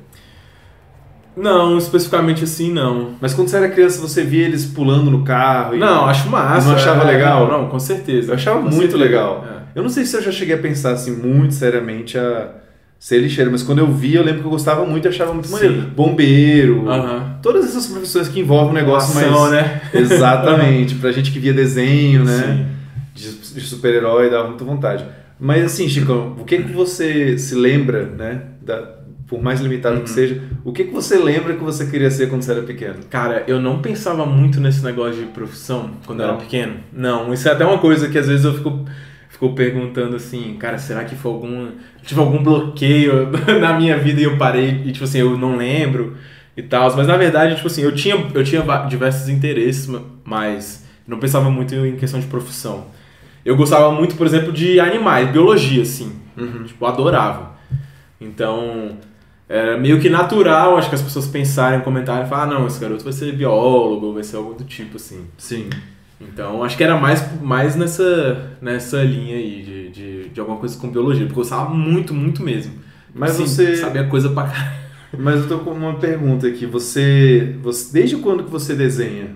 Não, 1.35 1.77
especificamente 1.77 2.43
assim, 2.43 2.71
não. 2.71 3.11
Mas 3.19 3.33
quando 3.33 3.49
você 3.49 3.57
era 3.57 3.69
criança, 3.69 3.99
você 3.99 4.23
via 4.23 4.45
eles 4.45 4.65
pulando 4.65 5.11
no 5.11 5.23
carro? 5.23 5.75
E... 5.75 5.79
Não, 5.79 6.05
acho 6.05 6.29
massa. 6.29 6.69
Não 6.69 6.75
achava 6.75 7.03
é, 7.03 7.07
legal? 7.13 7.47
Não, 7.47 7.63
não, 7.63 7.69
com 7.69 7.79
certeza. 7.79 8.31
Eu 8.31 8.35
achava 8.35 8.57
com 8.59 8.69
muito 8.69 8.91
certeza. 8.91 9.03
legal. 9.03 9.45
É. 9.49 9.79
Eu 9.79 9.83
não 9.83 9.89
sei 9.89 10.05
se 10.05 10.15
eu 10.15 10.21
já 10.21 10.31
cheguei 10.31 10.55
a 10.55 10.57
pensar 10.57 10.91
assim 10.91 11.11
muito 11.11 11.53
seriamente 11.53 12.17
a 12.17 12.51
ser 12.97 13.19
lixeiro, 13.19 13.51
mas 13.51 13.61
quando 13.61 13.79
eu 13.79 13.91
vi, 13.91 14.15
eu 14.15 14.23
lembro 14.23 14.41
que 14.41 14.47
eu 14.47 14.51
gostava 14.51 14.85
muito 14.85 15.05
e 15.05 15.09
achava 15.09 15.33
muito 15.33 15.47
Sim. 15.47 15.53
maneiro. 15.53 15.81
Bombeiro, 15.95 16.89
Aham. 16.89 17.37
todas 17.41 17.65
essas 17.65 17.85
profissões 17.85 18.29
que 18.29 18.39
envolvem 18.39 18.69
um 18.71 18.73
negócio 18.73 19.19
Ação, 19.19 19.41
mais. 19.41 19.51
né? 19.51 19.81
Exatamente, 19.93 20.95
pra 20.95 21.11
gente 21.11 21.31
que 21.31 21.39
via 21.39 21.53
desenho, 21.53 22.23
né? 22.23 22.41
Sim. 22.41 22.65
De, 23.13 23.53
de 23.53 23.61
super-herói, 23.61 24.29
dava 24.29 24.47
muita 24.47 24.63
vontade. 24.63 25.05
Mas 25.39 25.63
assim, 25.65 25.87
Chicão, 25.89 26.35
o 26.39 26.45
que 26.45 26.57
que 26.63 26.71
você 26.71 27.37
se 27.37 27.55
lembra, 27.55 28.05
né? 28.05 28.41
Da, 28.61 28.95
por 29.27 29.41
mais 29.41 29.59
limitado 29.59 29.97
Uhum. 29.97 30.03
que 30.03 30.09
seja, 30.09 30.41
o 30.63 30.71
que 30.71 30.83
que 30.85 30.91
você 30.93 31.17
lembra 31.17 31.53
que 31.55 31.63
você 31.63 31.85
queria 31.87 32.09
ser 32.11 32.29
quando 32.29 32.43
você 32.43 32.51
era 32.51 32.61
pequeno? 32.61 32.95
Cara, 33.09 33.43
eu 33.47 33.59
não 33.59 33.81
pensava 33.81 34.25
muito 34.25 34.59
nesse 34.61 34.83
negócio 34.83 35.19
de 35.21 35.27
profissão 35.27 35.91
quando 36.05 36.21
eu 36.21 36.27
Não. 36.27 36.33
era 36.35 36.43
pequeno. 36.43 36.75
Não, 36.93 37.33
isso 37.33 37.47
é 37.49 37.51
até 37.51 37.65
uma 37.65 37.79
coisa 37.79 38.07
que 38.07 38.17
às 38.17 38.27
vezes 38.27 38.45
eu 38.45 38.53
fico, 38.53 38.85
fico 39.29 39.53
perguntando 39.53 40.15
assim, 40.15 40.55
cara, 40.59 40.77
será 40.77 41.03
que 41.03 41.15
foi 41.15 41.31
algum. 41.31 41.67
Tive 42.03 42.19
algum 42.19 42.41
bloqueio 42.41 43.29
na 43.59 43.73
minha 43.77 43.97
vida 43.97 44.21
e 44.21 44.23
eu 44.25 44.37
parei 44.37 44.83
e, 44.85 44.91
tipo 44.91 45.03
assim, 45.05 45.17
eu 45.19 45.35
não 45.37 45.57
lembro 45.57 46.15
e 46.55 46.61
tal. 46.61 46.95
Mas 46.95 47.07
na 47.07 47.17
verdade, 47.17 47.55
tipo 47.55 47.67
assim, 47.67 47.81
eu 47.81 47.93
tinha, 47.95 48.15
eu 48.33 48.43
tinha 48.43 48.61
diversos 48.87 49.27
interesses, 49.27 49.87
ma- 49.87 50.01
mas 50.23 50.85
não 51.07 51.17
pensava 51.19 51.49
muito 51.49 51.73
em 51.75 51.95
questão 51.95 52.19
de 52.19 52.27
profissão. 52.27 52.85
Eu 53.45 53.55
gostava 53.55 53.91
muito, 53.91 54.15
por 54.15 54.25
exemplo, 54.25 54.51
de 54.51 54.79
animais, 54.79 55.29
biologia, 55.29 55.83
assim. 55.83 56.11
Tipo, 56.65 56.83
eu 56.83 56.87
adorava. 56.89 57.51
Então, 58.19 58.97
era 59.47 59.77
meio 59.77 59.99
que 59.99 60.09
natural, 60.09 60.77
acho 60.77 60.89
que 60.89 60.95
as 60.95 61.01
pessoas 61.01 61.27
pensarem, 61.27 61.81
comentarem, 61.81 62.27
falar, 62.27 62.43
ah, 62.43 62.47
não, 62.47 62.67
esse 62.67 62.79
garoto 62.79 63.03
vai 63.03 63.13
ser 63.13 63.33
biólogo, 63.33 64.13
vai 64.13 64.23
ser 64.23 64.37
algo 64.37 64.53
do 64.55 64.63
tipo, 64.63 64.95
assim. 64.97 65.25
Sim. 65.37 65.69
Então, 66.19 66.63
acho 66.63 66.75
que 66.77 66.83
era 66.83 66.97
mais, 66.97 67.23
mais 67.41 67.75
nessa, 67.75 68.57
nessa 68.61 69.03
linha 69.03 69.35
aí, 69.35 69.61
de, 69.61 69.89
de, 69.89 70.29
de 70.29 70.39
alguma 70.39 70.57
coisa 70.57 70.77
com 70.79 70.89
biologia, 70.89 71.25
porque 71.25 71.39
eu 71.39 71.43
gostava 71.43 71.69
muito, 71.69 72.13
muito 72.13 72.41
mesmo. 72.41 72.73
Mas 73.13 73.31
Assim, 73.31 73.45
você- 73.45 73.75
Sabia 73.75 74.05
coisa 74.07 74.29
pra 74.29 74.43
caralho. 74.47 74.85
Mas 75.17 75.41
eu 75.41 75.47
tô 75.47 75.59
com 75.59 75.71
uma 75.71 75.93
pergunta 75.95 76.47
aqui. 76.47 76.65
Você, 76.65 77.55
você. 77.61 77.93
Desde 77.93 78.17
quando 78.17 78.43
que 78.43 78.51
você 78.51 78.75
desenha? 78.75 79.27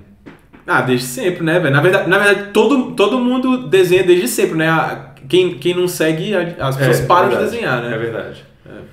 Ah, 0.70 0.82
desde 0.82 1.06
sempre, 1.08 1.44
né, 1.44 1.60
velho? 1.60 1.74
Na 1.74 1.82
verdade, 1.82 2.10
na 2.10 2.18
verdade 2.20 2.50
todo, 2.54 2.92
todo 2.92 3.20
mundo 3.20 3.68
desenha 3.68 4.04
desde 4.04 4.28
sempre, 4.28 4.58
né? 4.58 4.70
A- 4.70 5.10
Quem, 5.28 5.56
quem 5.60 5.76
não 5.76 5.88
segue, 5.88 6.34
as 6.60 6.76
pessoas 6.78 7.02
É, 7.02 7.06
param 7.06 7.28
verdade. 7.30 7.50
de 7.52 7.56
desenhar, 7.58 7.82
né? 7.84 7.94
É 7.94 7.98
verdade. 7.98 8.44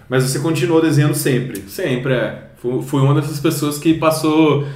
Mas 0.09 0.25
você 0.25 0.39
continuou 0.39 0.81
desenhando 0.83 1.15
sempre. 1.15 1.61
Sempre, 1.69 2.13
é. 2.15 2.43
Fui, 2.57 2.83
fui 2.83 3.01
uma 3.01 3.15
dessas 3.15 3.39
pessoas 3.41 3.79
que 3.79 3.95
passou 3.95 4.67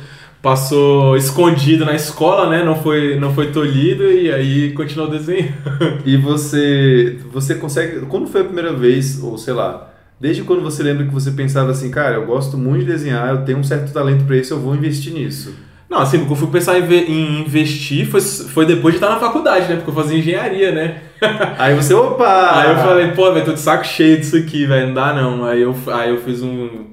passou 0.42 1.16
escondido 1.16 1.84
na 1.84 1.94
escola, 1.94 2.48
né? 2.48 2.64
Não 2.64 2.74
foi, 2.76 3.18
não 3.18 3.34
foi 3.34 3.50
tolhido 3.52 4.04
e 4.10 4.32
aí 4.32 4.72
continuou 4.72 5.10
desenhando. 5.10 5.52
E 6.06 6.16
você. 6.16 7.18
Você 7.32 7.54
consegue. 7.56 8.00
Quando 8.06 8.26
foi 8.26 8.40
a 8.40 8.44
primeira 8.44 8.72
vez, 8.72 9.22
ou 9.22 9.36
sei 9.36 9.52
lá, 9.52 9.90
desde 10.18 10.42
quando 10.42 10.62
você 10.62 10.82
lembra 10.82 11.04
que 11.06 11.12
você 11.12 11.30
pensava 11.30 11.70
assim, 11.70 11.90
cara, 11.90 12.14
eu 12.16 12.26
gosto 12.26 12.56
muito 12.56 12.80
de 12.84 12.92
desenhar, 12.92 13.28
eu 13.30 13.44
tenho 13.44 13.58
um 13.58 13.64
certo 13.64 13.92
talento 13.92 14.24
pra 14.24 14.36
isso, 14.36 14.54
eu 14.54 14.60
vou 14.60 14.74
investir 14.74 15.12
nisso. 15.12 15.54
Não, 15.90 15.98
assim, 15.98 16.18
porque 16.20 16.32
eu 16.32 16.36
fui 16.36 16.48
pensar 16.48 16.78
em, 16.78 16.84
em 16.94 17.40
investir 17.40 18.06
foi, 18.06 18.20
foi 18.20 18.64
depois 18.64 18.94
de 18.94 18.98
estar 19.02 19.12
na 19.12 19.18
faculdade, 19.18 19.68
né? 19.68 19.74
Porque 19.74 19.90
eu 19.90 19.94
fazia 19.94 20.16
engenharia, 20.18 20.70
né? 20.72 21.02
Aí 21.58 21.74
você, 21.74 21.92
opa! 21.92 22.60
Aí 22.60 22.70
eu 22.70 22.76
falei, 22.76 23.08
pô, 23.10 23.32
velho, 23.32 23.44
tô 23.44 23.52
de 23.52 23.58
saco 23.60 23.84
cheio 23.84 24.16
disso 24.18 24.36
aqui, 24.36 24.66
velho, 24.66 24.86
não 24.88 24.94
dá 24.94 25.12
não. 25.12 25.44
Aí 25.44 25.60
eu, 25.62 25.74
aí 25.92 26.10
eu 26.10 26.18
fiz 26.18 26.42
um. 26.42 26.90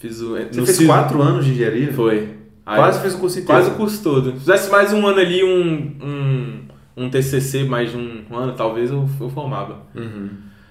Fiz 0.00 0.20
um. 0.20 0.30
Você 0.34 0.50
fez 0.64 0.76
Cis- 0.76 0.86
quatro 0.86 1.22
anos 1.22 1.44
de 1.44 1.52
engenharia? 1.52 1.92
Foi. 1.92 2.28
Aí- 2.66 2.76
Quase 2.76 3.00
fez 3.00 3.14
o 3.14 3.18
curso 3.18 3.38
inteiro. 3.38 3.60
Quase 3.62 3.70
o 3.74 3.74
curso 3.78 4.02
todo. 4.02 4.32
Se 4.32 4.38
fizesse 4.40 4.70
mais 4.72 4.92
um 4.92 5.06
ano 5.06 5.20
ali, 5.20 5.44
um, 5.44 5.92
um, 6.04 6.58
um 7.04 7.08
TCC, 7.08 7.62
mais 7.62 7.92
de 7.92 7.96
um 7.96 8.24
ano, 8.36 8.52
talvez 8.56 8.90
eu, 8.90 9.08
eu 9.20 9.30
formava. 9.30 9.82
Uhum. 9.94 10.30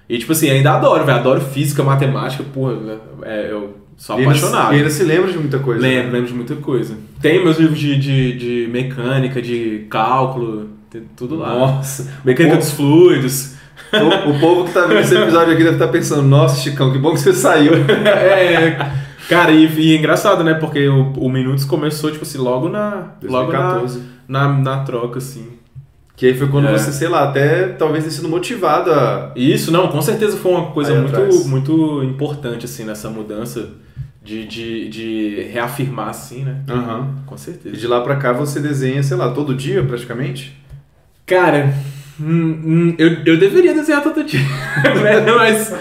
E, 0.10 0.18
tipo 0.20 0.34
assim, 0.34 0.50
ainda 0.50 0.74
adoro, 0.74 1.06
velho. 1.06 1.18
Adoro 1.20 1.40
física, 1.42 1.82
matemática, 1.84 2.44
porra, 2.54 3.00
é, 3.24 3.48
eu 3.50 3.78
sou 3.98 4.18
E 4.18 4.20
ainda- 4.20 4.32
apaixonado. 4.32 4.74
E 4.74 4.78
ainda 4.78 4.90
se 4.90 5.04
lembra 5.04 5.32
de 5.32 5.38
muita 5.40 5.58
coisa. 5.60 5.82
Lembro, 5.82 6.08
né? 6.08 6.12
lembro 6.12 6.28
de 6.28 6.34
muita 6.36 6.56
coisa. 6.58 6.96
Tem 7.26 7.44
meus 7.44 7.58
livros 7.58 7.80
de, 7.80 7.98
de, 7.98 8.38
de 8.38 8.68
mecânica, 8.72 9.42
de 9.42 9.88
cálculo, 9.90 10.70
tem 10.92 11.02
tudo 11.18 11.38
lá. 11.38 11.56
Nossa. 11.56 12.08
Mecânica 12.24 12.56
o, 12.56 12.60
dos 12.60 12.70
fluidos. 12.70 13.56
o, 13.92 14.30
o 14.30 14.40
povo 14.40 14.66
que 14.66 14.72
tá 14.72 14.82
vendo 14.82 15.00
esse 15.00 15.16
episódio 15.16 15.54
aqui 15.54 15.64
deve 15.64 15.76
estar 15.78 15.88
pensando, 15.88 16.22
nossa, 16.22 16.62
Chicão, 16.62 16.92
que 16.92 17.00
bom 17.00 17.14
que 17.14 17.20
você 17.20 17.34
saiu. 17.34 17.74
é, 18.06 18.92
cara, 19.28 19.52
e, 19.52 19.66
e 19.66 19.96
é 19.96 19.98
engraçado, 19.98 20.44
né? 20.44 20.54
Porque 20.54 20.88
o, 20.88 21.14
o 21.14 21.28
Minutos 21.28 21.66
começou, 21.66 22.12
tipo 22.12 22.22
assim, 22.24 22.38
logo 22.38 22.70
na. 22.70 23.14
Logo 23.24 23.52
na, 23.52 23.72
2014. 23.80 24.02
na, 24.28 24.48
na 24.60 24.84
troca, 24.84 25.18
assim. 25.18 25.48
Que 26.16 26.28
aí 26.28 26.38
foi 26.38 26.48
quando 26.48 26.68
É. 26.68 26.78
você, 26.78 26.92
sei 26.92 27.08
lá, 27.08 27.24
até 27.24 27.70
talvez 27.70 28.04
tenha 28.04 28.16
sido 28.16 28.30
motivado 28.30 28.92
a. 28.92 29.32
Isso, 29.36 29.72
não, 29.72 29.88
com 29.88 30.00
certeza 30.00 30.38
foi 30.38 30.52
uma 30.52 30.68
coisa 30.68 30.94
Aí 30.94 31.00
muito, 31.00 31.16
atrás. 31.16 31.48
muito 31.48 32.04
importante, 32.04 32.66
assim, 32.66 32.84
nessa 32.84 33.10
mudança 33.10 33.70
de, 34.26 34.46
de, 34.46 34.90
de 34.90 35.42
reafirmar, 35.54 36.10
assim, 36.10 36.44
né? 36.44 36.62
Aham. 36.68 37.16
Com 37.28 37.36
E 37.36 37.40
certeza. 37.40 37.78
de 37.78 37.88
lá 37.88 38.02
pra 38.02 38.16
cá 38.16 38.34
você 38.34 38.60
desenha, 38.60 39.04
sei 39.04 39.16
lá, 39.16 39.32
todo 39.32 39.54
dia 39.54 39.84
praticamente? 39.84 40.58
Cara, 41.26 41.74
hum, 42.20 42.62
hum, 42.66 42.96
eu, 42.98 43.24
eu 43.26 43.38
deveria 43.40 43.74
desenhar 43.74 44.02
todo 44.04 44.24
dia, 44.24 44.40
né? 45.04 45.22
mas, 45.22 45.74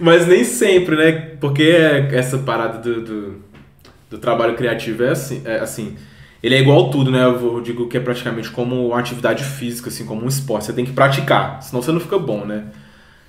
mas 0.00 0.26
nem 0.26 0.44
sempre, 0.44 0.96
né? 0.96 1.12
Porque 1.40 1.62
essa 2.12 2.38
parada 2.38 2.78
do, 2.78 3.00
do, 3.02 3.34
do 4.10 4.18
trabalho 4.18 4.54
criativo 4.56 5.04
é 5.04 5.10
assim, 5.10 5.42
é 5.44 5.58
assim, 5.58 5.96
ele 6.42 6.54
é 6.54 6.60
igual 6.60 6.90
tudo, 6.90 7.10
né? 7.10 7.24
Eu 7.24 7.60
digo 7.60 7.88
que 7.88 7.96
é 7.96 8.00
praticamente 8.00 8.50
como 8.50 8.88
uma 8.88 8.98
atividade 8.98 9.44
física, 9.44 9.88
assim, 9.88 10.04
como 10.04 10.24
um 10.24 10.28
esporte. 10.28 10.66
Você 10.66 10.72
tem 10.72 10.84
que 10.84 10.92
praticar, 10.92 11.62
senão 11.62 11.82
você 11.82 11.92
não 11.92 12.00
fica 12.00 12.18
bom, 12.18 12.44
né? 12.44 12.64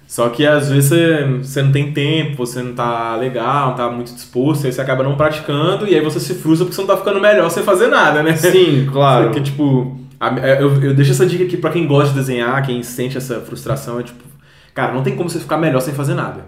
Só 0.09 0.27
que 0.29 0.43
às 0.43 0.69
vezes 0.69 0.89
você, 0.89 1.23
você 1.43 1.61
não 1.61 1.71
tem 1.71 1.91
tempo, 1.91 2.37
você 2.43 2.63
não 2.63 2.73
tá 2.73 3.15
legal, 3.15 3.67
não 3.69 3.75
tá 3.75 3.91
muito 3.91 4.11
disposto, 4.11 4.65
aí 4.65 4.73
você 4.73 4.81
acaba 4.81 5.03
não 5.03 5.15
praticando 5.15 5.85
e 5.87 5.93
aí 5.93 6.01
você 6.03 6.19
se 6.19 6.33
frustra 6.33 6.65
porque 6.65 6.73
você 6.75 6.81
não 6.81 6.87
tá 6.87 6.97
ficando 6.97 7.21
melhor 7.21 7.47
sem 7.51 7.61
fazer 7.61 7.89
nada, 7.89 8.23
né? 8.23 8.35
Sim, 8.35 8.87
claro. 8.91 9.25
Porque, 9.25 9.39
tipo, 9.41 9.99
a- 10.19 10.35
eu, 10.59 10.81
eu 10.81 10.93
deixo 10.95 11.11
essa 11.11 11.27
dica 11.27 11.43
aqui 11.43 11.57
pra 11.57 11.69
quem 11.69 11.85
gosta 11.85 12.09
de 12.09 12.15
desenhar, 12.15 12.65
quem 12.65 12.81
sente 12.81 13.17
essa 13.17 13.39
frustração, 13.41 13.99
é 13.99 14.03
tipo, 14.03 14.23
cara, 14.73 14.93
não 14.93 15.03
tem 15.03 15.15
como 15.15 15.29
você 15.29 15.37
ficar 15.37 15.57
melhor 15.57 15.79
sem 15.79 15.93
fazer 15.93 16.15
nada. 16.15 16.43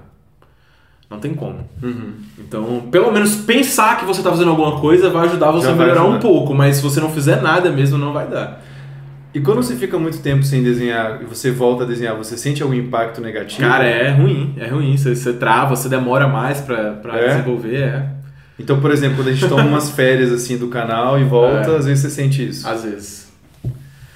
Não 1.07 1.19
tem 1.19 1.35
como. 1.35 1.59
Uhum. 1.83 2.13
Então, 2.39 2.87
pelo 2.89 3.11
menos 3.11 3.35
pensar 3.35 3.99
que 3.99 4.05
você 4.05 4.23
tá 4.23 4.31
fazendo 4.31 4.49
alguma 4.49 4.79
coisa 4.79 5.11
vai 5.11 5.27
ajudar 5.27 5.51
você 5.51 5.67
Já 5.67 5.73
a 5.73 5.75
melhorar 5.75 6.05
um 6.05 6.17
pouco, 6.19 6.55
mas 6.55 6.77
se 6.77 6.81
você 6.81 6.99
não 6.99 7.11
fizer 7.11 7.43
nada 7.43 7.69
mesmo, 7.69 7.99
não 7.99 8.11
vai 8.11 8.25
dar. 8.27 8.59
E 9.33 9.39
quando 9.39 9.63
você 9.63 9.75
fica 9.75 9.97
muito 9.97 10.17
tempo 10.19 10.43
sem 10.43 10.61
desenhar 10.61 11.21
e 11.21 11.25
você 11.25 11.51
volta 11.51 11.83
a 11.83 11.87
desenhar, 11.87 12.15
você 12.17 12.35
sente 12.37 12.61
algum 12.61 12.73
impacto 12.75 13.21
negativo? 13.21 13.61
Cara, 13.61 13.85
é 13.85 14.09
ruim, 14.11 14.53
é 14.57 14.67
ruim. 14.67 14.97
Você, 14.97 15.15
você 15.15 15.31
trava, 15.33 15.75
você 15.75 15.87
demora 15.87 16.27
mais 16.27 16.59
pra, 16.59 16.91
pra 16.93 17.17
É? 17.17 17.27
desenvolver, 17.29 17.75
é. 17.77 18.05
Então, 18.59 18.79
por 18.81 18.91
exemplo, 18.91 19.15
quando 19.17 19.29
a 19.29 19.33
gente 19.33 19.47
toma 19.47 19.63
umas 19.63 19.89
férias 19.95 20.31
assim 20.33 20.57
do 20.57 20.67
canal 20.67 21.17
e 21.19 21.23
volta, 21.23 21.71
É. 21.71 21.77
às 21.77 21.85
vezes 21.85 22.01
você 22.03 22.09
sente 22.09 22.47
isso. 22.49 22.67
Às 22.67 22.83
vezes. 22.83 23.31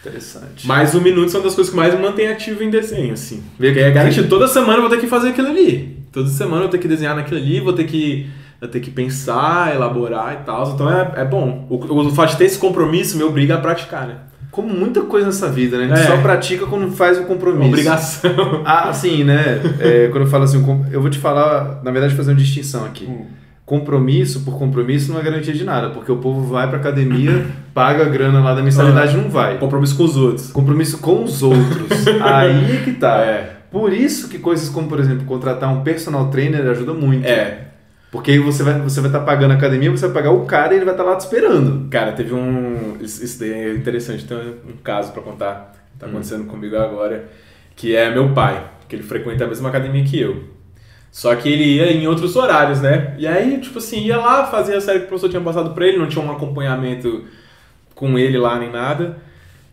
Interessante. 0.02 0.68
Mas 0.68 0.94
o 0.94 1.02
Minutos 1.02 1.34
é 1.34 1.38
uma 1.38 1.46
das 1.46 1.56
coisas 1.56 1.72
que 1.72 1.78
mais 1.78 1.94
me 1.96 2.02
mantém 2.02 2.28
ativo 2.28 2.62
em 2.64 2.70
desenho, 2.70 3.14
assim. 3.14 3.42
Porque 3.58 3.74
que- 3.74 3.80
é 3.80 3.90
garantido, 3.92 4.28
toda 4.28 4.48
semana 4.48 4.76
eu 4.78 4.82
vou 4.82 4.90
ter 4.90 5.00
que 5.00 5.08
fazer 5.08 5.30
aquilo 5.30 5.48
ali. 5.48 5.98
Toda 6.12 6.28
semana 6.30 6.58
eu 6.58 6.62
vou 6.64 6.70
ter 6.70 6.78
que 6.78 6.88
desenhar 6.88 7.16
naquilo 7.16 7.40
ali, 7.40 7.60
vou 7.60 7.74
ter 7.74 7.86
que, 7.86 8.30
vou 8.62 8.70
ter 8.70 8.80
que 8.82 8.92
pensar, 8.92 9.74
elaborar 9.74 10.34
e 10.42 10.46
tal. 10.46 10.74
Então 10.74 10.90
é, 10.92 11.14
é 11.22 11.26
bom. 11.26 11.66
O, 11.70 11.78
o 12.08 12.12
fato 12.12 12.32
de 12.32 12.38
ter 12.38 12.46
esse 12.46 12.60
compromisso 12.60 13.18
me 13.18 13.24
obriga 13.24 13.56
a 13.56 13.58
praticar, 13.58 14.06
né? 14.08 14.16
Como 14.56 14.74
muita 14.74 15.02
coisa 15.02 15.26
nessa 15.26 15.50
vida, 15.50 15.78
né? 15.78 15.84
A 15.84 15.88
gente 15.98 16.08
É. 16.08 16.16
só 16.16 16.22
pratica 16.22 16.66
quando 16.66 16.90
faz 16.90 17.20
o 17.20 17.24
compromisso. 17.24 17.68
Obrigação. 17.68 18.32
Ah, 18.64 18.94
sim, 18.94 19.26
né? 19.26 19.60
É, 19.82 20.08
quando 20.10 20.24
eu 20.24 20.30
falo 20.30 20.46
assim, 20.46 20.64
eu 20.94 21.02
vou 21.02 21.10
te 21.10 21.20
falar, 21.20 21.82
na 21.84 21.92
verdade, 21.92 22.16
fazer 22.16 22.32
uma 22.32 22.38
distinção 22.38 22.86
aqui. 22.86 23.06
Hum. 23.06 23.26
Compromisso 23.66 24.46
por 24.46 24.58
compromisso 24.58 25.12
não 25.12 25.20
é 25.20 25.24
garantia 25.24 25.54
de 25.54 25.66
nada, 25.66 25.90
porque 25.90 26.10
o 26.10 26.16
povo 26.18 26.48
vai 26.48 26.70
pra 26.70 26.78
academia, 26.78 27.46
paga 27.74 28.04
a 28.06 28.08
grana 28.08 28.40
lá 28.40 28.54
da 28.56 28.62
mensalidade 28.62 29.14
e 29.14 29.18
não 29.18 29.30
vai. 29.30 29.58
Compromisso 29.58 29.98
com 29.98 30.04
os 30.06 30.16
outros. 30.16 30.52
Compromisso 30.52 31.00
com 31.00 31.26
os 31.26 31.44
outros. 31.44 32.08
Aí 32.24 32.78
é 32.78 32.82
que 32.86 32.94
tá. 32.94 33.18
É. 33.18 33.58
Por 33.70 33.92
isso 33.92 34.30
que 34.30 34.38
coisas 34.40 34.70
como, 34.70 34.88
por 34.88 35.02
exemplo, 35.02 35.26
contratar 35.26 35.70
um 35.74 35.82
personal 35.82 36.28
trainer 36.28 36.66
ajuda 36.70 36.94
muito. 36.94 37.26
É. 37.28 37.58
Porque 38.16 38.32
aí 38.32 38.40
você 38.40 38.64
vai 38.64 38.80
você 38.80 39.02
vai 39.02 39.10
estar 39.10 39.20
pagando 39.20 39.52
a 39.52 39.56
academia, 39.56 39.92
você 39.92 40.06
vai 40.08 40.14
pagar 40.14 40.32
o 40.32 40.46
cara 40.46 40.74
e 40.74 40.78
ele 40.78 40.86
vai 40.86 40.94
estar 40.94 41.04
lá 41.04 41.18
te 41.18 41.26
esperando. 41.26 41.90
Cara, 41.90 42.14
teve 42.14 42.34
um. 42.34 42.96
Isso 43.02 43.38
daí 43.42 43.52
é 43.52 43.74
interessante, 43.74 44.24
tem 44.24 44.38
um 44.38 44.78
caso 44.82 45.12
pra 45.12 45.22
contar. 45.22 45.74
que 45.92 46.00
Tá 46.00 46.06
acontecendo 46.06 46.46
comigo 46.46 46.78
agora. 46.78 47.28
Que 47.76 47.94
é 47.94 48.10
meu 48.10 48.34
pai, 48.34 48.72
que 48.88 48.96
ele 48.96 49.04
frequenta 49.04 49.44
a 49.44 49.48
mesma 49.50 49.68
academia 49.68 50.02
que 50.06 50.18
eu. 50.18 50.46
Só 51.12 51.36
que 51.36 51.50
ele 51.50 51.76
ia 51.76 51.92
em 51.92 52.08
outros 52.08 52.38
horários, 52.38 52.80
né? 52.82 53.16
E 53.18 53.28
aí, 53.28 53.60
tipo 53.60 53.80
assim, 53.80 54.06
ia 54.06 54.16
lá, 54.16 54.48
fazia 54.48 54.78
a 54.78 54.82
série 54.82 55.00
que 55.00 55.06
o 55.06 55.08
professor 55.10 55.30
tinha 55.30 55.42
passado 55.42 55.72
pra 55.72 55.86
ele, 55.86 55.98
não 55.98 56.08
tinha 56.08 56.24
um 56.24 56.32
acompanhamento 56.32 57.26
com 57.94 58.18
ele 58.18 58.38
lá 58.38 58.58
nem 58.58 58.72
nada. 58.72 59.18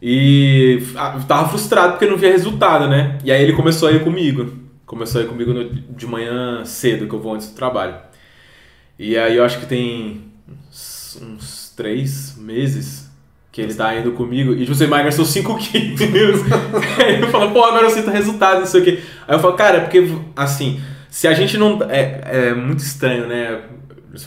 E 0.02 0.82
tava 1.28 1.48
frustrado 1.48 1.92
porque 1.92 2.06
não 2.06 2.16
via 2.16 2.32
resultado, 2.32 2.88
né? 2.88 3.18
E 3.24 3.30
aí 3.30 3.40
ele 3.40 3.52
começou 3.52 3.88
a 3.88 3.92
ir 3.92 4.02
comigo. 4.02 4.52
começou 4.84 5.20
a 5.20 5.24
ir 5.24 5.28
comigo 5.28 5.54
de 5.90 6.06
manhã 6.08 6.64
cedo, 6.64 7.06
que 7.06 7.14
eu 7.14 7.20
vou 7.20 7.34
antes 7.34 7.48
do 7.50 7.54
trabalho. 7.54 8.10
E 8.98 9.16
aí 9.16 9.36
eu 9.36 9.44
acho 9.44 9.58
que 9.58 9.66
tem 9.66 10.22
uns, 10.70 11.20
uns 11.22 11.72
três 11.76 12.36
meses 12.36 13.10
que 13.50 13.60
ele 13.60 13.74
tá 13.74 13.94
indo 13.94 14.12
comigo 14.12 14.54
e 14.54 14.64
você 14.64 14.84
emagreceu 14.84 15.24
5 15.24 15.58
quilos. 15.58 16.40
aí 16.98 17.20
eu 17.20 17.28
falo, 17.28 17.50
pô, 17.50 17.62
agora 17.64 17.84
eu 17.84 17.90
sinto 17.90 18.10
resultado, 18.10 18.60
não 18.60 18.66
sei 18.66 18.80
o 18.80 18.84
quê. 18.84 19.02
Aí 19.28 19.34
eu 19.34 19.40
falo, 19.40 19.54
cara, 19.54 19.78
é 19.78 19.80
porque, 19.80 20.08
assim, 20.34 20.80
se 21.10 21.28
a 21.28 21.34
gente 21.34 21.58
não. 21.58 21.78
É, 21.90 22.48
é 22.48 22.54
muito 22.54 22.78
estranho, 22.78 23.26
né? 23.26 23.60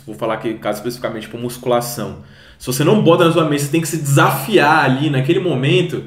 Vou 0.06 0.16
falar 0.16 0.36
aqui, 0.36 0.54
caso 0.56 0.78
especificamente, 0.78 1.28
por 1.28 1.40
musculação. 1.40 2.20
Se 2.60 2.68
você 2.68 2.84
não 2.84 3.02
bota 3.02 3.26
na 3.26 3.32
sua 3.32 3.50
mente, 3.50 3.64
você 3.64 3.72
tem 3.72 3.82
que 3.82 3.88
se 3.88 3.98
desafiar 3.98 4.86
ali 4.86 5.10
naquele 5.10 5.40
momento. 5.40 6.04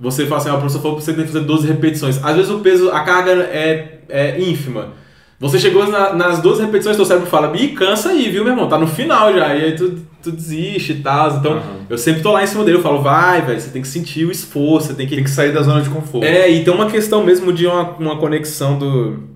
Você 0.00 0.26
fala 0.26 0.40
assim, 0.40 0.48
ah, 0.48 0.54
o 0.54 0.58
professor 0.58 0.80
falou 0.80 0.96
que 0.96 1.04
você 1.04 1.12
tem 1.12 1.24
que 1.24 1.32
fazer 1.32 1.44
12 1.44 1.66
repetições. 1.66 2.22
Às 2.24 2.36
vezes 2.36 2.50
o 2.50 2.60
peso, 2.60 2.90
a 2.90 3.00
carga 3.00 3.32
é, 3.32 4.00
é 4.08 4.40
ínfima. 4.40 4.94
Você 5.38 5.58
chegou 5.58 5.86
na, 5.88 6.12
nas 6.14 6.40
12 6.40 6.62
repetições, 6.62 6.96
seu 6.96 7.04
cérebro 7.04 7.28
fala, 7.28 7.54
e 7.56 7.68
cansa 7.68 8.10
aí, 8.10 8.30
viu, 8.30 8.44
meu 8.44 8.52
irmão? 8.52 8.68
Tá 8.68 8.78
no 8.78 8.86
final 8.86 9.32
já. 9.32 9.54
E 9.54 9.64
aí 9.64 9.74
tu, 9.74 9.98
tu 10.22 10.30
desiste 10.30 10.92
e 10.92 11.00
tal. 11.00 11.36
Então, 11.36 11.52
uhum. 11.54 11.86
eu 11.90 11.98
sempre 11.98 12.22
tô 12.22 12.32
lá 12.32 12.42
em 12.42 12.46
cima 12.46 12.64
dele, 12.64 12.78
eu 12.78 12.82
falo, 12.82 13.02
vai, 13.02 13.42
velho, 13.42 13.60
você 13.60 13.70
tem 13.70 13.82
que 13.82 13.88
sentir 13.88 14.24
o 14.24 14.30
esforço, 14.30 14.88
você 14.88 14.94
tem 14.94 15.06
que. 15.06 15.14
Tem 15.14 15.24
que 15.24 15.30
sair 15.30 15.52
da 15.52 15.62
zona 15.62 15.82
de 15.82 15.90
conforto. 15.90 16.24
É, 16.24 16.48
e 16.48 16.64
tem 16.64 16.72
uma 16.72 16.86
questão 16.86 17.24
mesmo 17.24 17.52
de 17.52 17.66
uma, 17.66 17.90
uma 17.98 18.16
conexão 18.16 18.78
do 18.78 19.34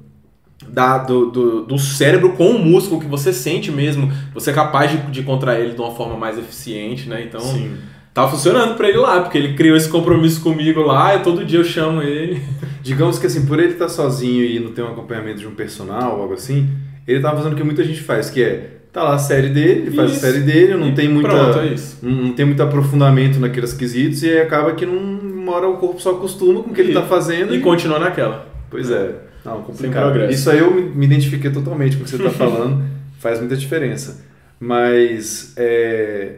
da, 0.67 0.99
do, 0.99 1.31
do, 1.31 1.63
do, 1.63 1.79
cérebro 1.79 2.33
com 2.33 2.51
o 2.51 2.59
músculo 2.59 3.01
que 3.01 3.07
você 3.07 3.33
sente 3.33 3.71
mesmo, 3.71 4.13
você 4.35 4.51
é 4.51 4.53
capaz 4.53 4.91
de, 4.91 4.99
de 5.11 5.23
contrair 5.23 5.65
ele 5.65 5.75
de 5.75 5.81
uma 5.81 5.95
forma 5.95 6.17
mais 6.17 6.39
eficiente, 6.39 7.09
né? 7.09 7.23
Então, 7.23 7.41
Sim. 7.41 7.77
Tá 8.23 8.29
funcionando 8.29 8.77
para 8.77 8.89
ele 8.89 8.99
lá, 8.99 9.21
porque 9.21 9.39
ele 9.39 9.55
criou 9.55 9.77
esse 9.77 9.89
compromisso 9.89 10.41
comigo 10.41 10.81
lá, 10.83 11.17
e 11.17 11.21
todo 11.21 11.45
dia 11.45 11.59
eu 11.59 11.65
chamo 11.65 12.03
ele. 12.03 12.43
Digamos 12.83 13.19
que 13.19 13.27
assim, 13.27 13.47
por 13.47 13.59
ele 13.59 13.73
estar 13.73 13.87
tá 13.87 13.91
sozinho 13.91 14.45
e 14.45 14.59
não 14.59 14.73
ter 14.73 14.83
um 14.83 14.89
acompanhamento 14.89 15.41
de 15.41 15.47
um 15.47 15.55
personal 15.55 16.17
ou 16.17 16.23
algo 16.23 16.35
assim, 16.35 16.69
ele 17.07 17.21
tá 17.21 17.35
fazendo 17.35 17.53
o 17.53 17.57
que 17.57 17.63
muita 17.63 17.85
gente 17.85 18.01
faz, 18.01 18.31
que 18.31 18.43
é 18.43 18.79
tá 18.93 19.03
lá 19.03 19.15
a 19.15 19.19
série 19.19 19.51
dele, 19.51 19.83
ele 19.83 19.91
faz 19.91 20.13
a 20.13 20.15
série 20.15 20.41
dele, 20.41 20.75
não 20.75 20.89
e 20.89 20.95
tem 20.95 21.09
muita 21.09 21.29
pronto, 21.29 21.59
é 21.59 21.75
não 22.03 22.33
tem 22.33 22.47
muito 22.47 22.63
aprofundamento 22.63 23.39
naqueles 23.39 23.73
quesitos 23.73 24.23
e 24.23 24.31
aí 24.31 24.41
acaba 24.41 24.73
que 24.73 24.87
não 24.87 24.99
mora 24.99 25.69
o 25.69 25.77
corpo 25.77 26.01
só 26.01 26.13
acostuma 26.13 26.63
com 26.63 26.71
o 26.71 26.75
que 26.75 26.81
e, 26.81 26.85
ele 26.85 26.95
tá 26.95 27.03
fazendo 27.03 27.55
e, 27.55 27.59
e 27.59 27.61
continua 27.61 27.99
naquela. 27.99 28.47
Pois 28.71 28.91
é. 28.91 29.15
Não, 29.45 29.63
complicado. 29.63 30.31
Isso 30.31 30.51
aí 30.51 30.59
eu 30.59 30.73
me 30.73 31.07
identifiquei 31.07 31.51
totalmente 31.51 31.97
com 31.97 32.03
o 32.03 32.05
que 32.05 32.11
você 32.11 32.17
está 32.17 32.31
falando, 32.37 32.83
faz 33.19 33.39
muita 33.39 33.57
diferença. 33.57 34.25
Mas 34.61 35.55
é, 35.57 36.35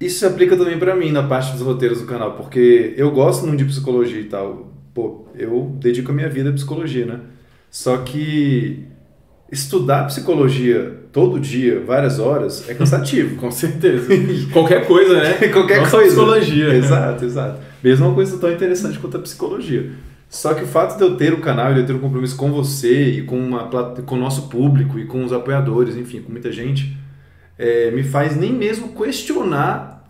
isso 0.00 0.20
se 0.20 0.26
aplica 0.26 0.56
também 0.56 0.78
para 0.78 0.94
mim 0.94 1.10
na 1.10 1.24
parte 1.24 1.52
dos 1.52 1.62
roteiros 1.62 2.00
do 2.00 2.06
canal, 2.06 2.32
porque 2.32 2.94
eu 2.96 3.10
gosto 3.10 3.46
muito 3.46 3.58
de 3.58 3.64
psicologia 3.64 4.20
e 4.20 4.24
tal. 4.24 4.72
Pô, 4.94 5.26
eu 5.36 5.76
dedico 5.80 6.10
a 6.10 6.14
minha 6.14 6.28
vida 6.28 6.50
à 6.50 6.52
psicologia, 6.52 7.04
né? 7.06 7.20
Só 7.70 7.98
que 7.98 8.84
estudar 9.50 10.04
psicologia 10.06 10.94
todo 11.12 11.40
dia, 11.40 11.82
várias 11.84 12.18
horas, 12.18 12.68
é 12.68 12.74
cansativo. 12.74 13.36
Com 13.40 13.50
certeza. 13.50 14.08
Qualquer 14.52 14.86
coisa, 14.86 15.14
né? 15.14 15.34
Qualquer 15.52 15.80
Nossa 15.80 15.90
coisa. 15.90 16.06
psicologia. 16.14 16.74
Exato, 16.74 17.24
exato. 17.24 17.60
Mesmo 17.82 18.06
uma 18.06 18.14
coisa 18.14 18.38
tão 18.38 18.52
interessante 18.52 18.98
quanto 18.98 19.16
a 19.16 19.20
psicologia. 19.20 19.90
Só 20.28 20.52
que 20.52 20.62
o 20.62 20.66
fato 20.66 20.96
de 20.98 21.02
eu 21.02 21.16
ter 21.16 21.32
o 21.32 21.40
canal 21.40 21.70
e 21.70 21.74
de 21.74 21.80
eu 21.80 21.86
ter 21.86 21.92
um 21.94 21.98
compromisso 21.98 22.36
com 22.36 22.52
você 22.52 23.04
e 23.04 23.22
com, 23.22 23.38
uma, 23.38 23.68
com 24.04 24.14
o 24.14 24.18
nosso 24.18 24.48
público 24.48 24.98
e 24.98 25.06
com 25.06 25.24
os 25.24 25.32
apoiadores, 25.32 25.96
enfim, 25.96 26.20
com 26.20 26.30
muita 26.30 26.52
gente, 26.52 26.96
é, 27.58 27.90
me 27.90 28.02
faz 28.02 28.36
nem 28.36 28.52
mesmo 28.52 28.94
questionar 28.94 30.04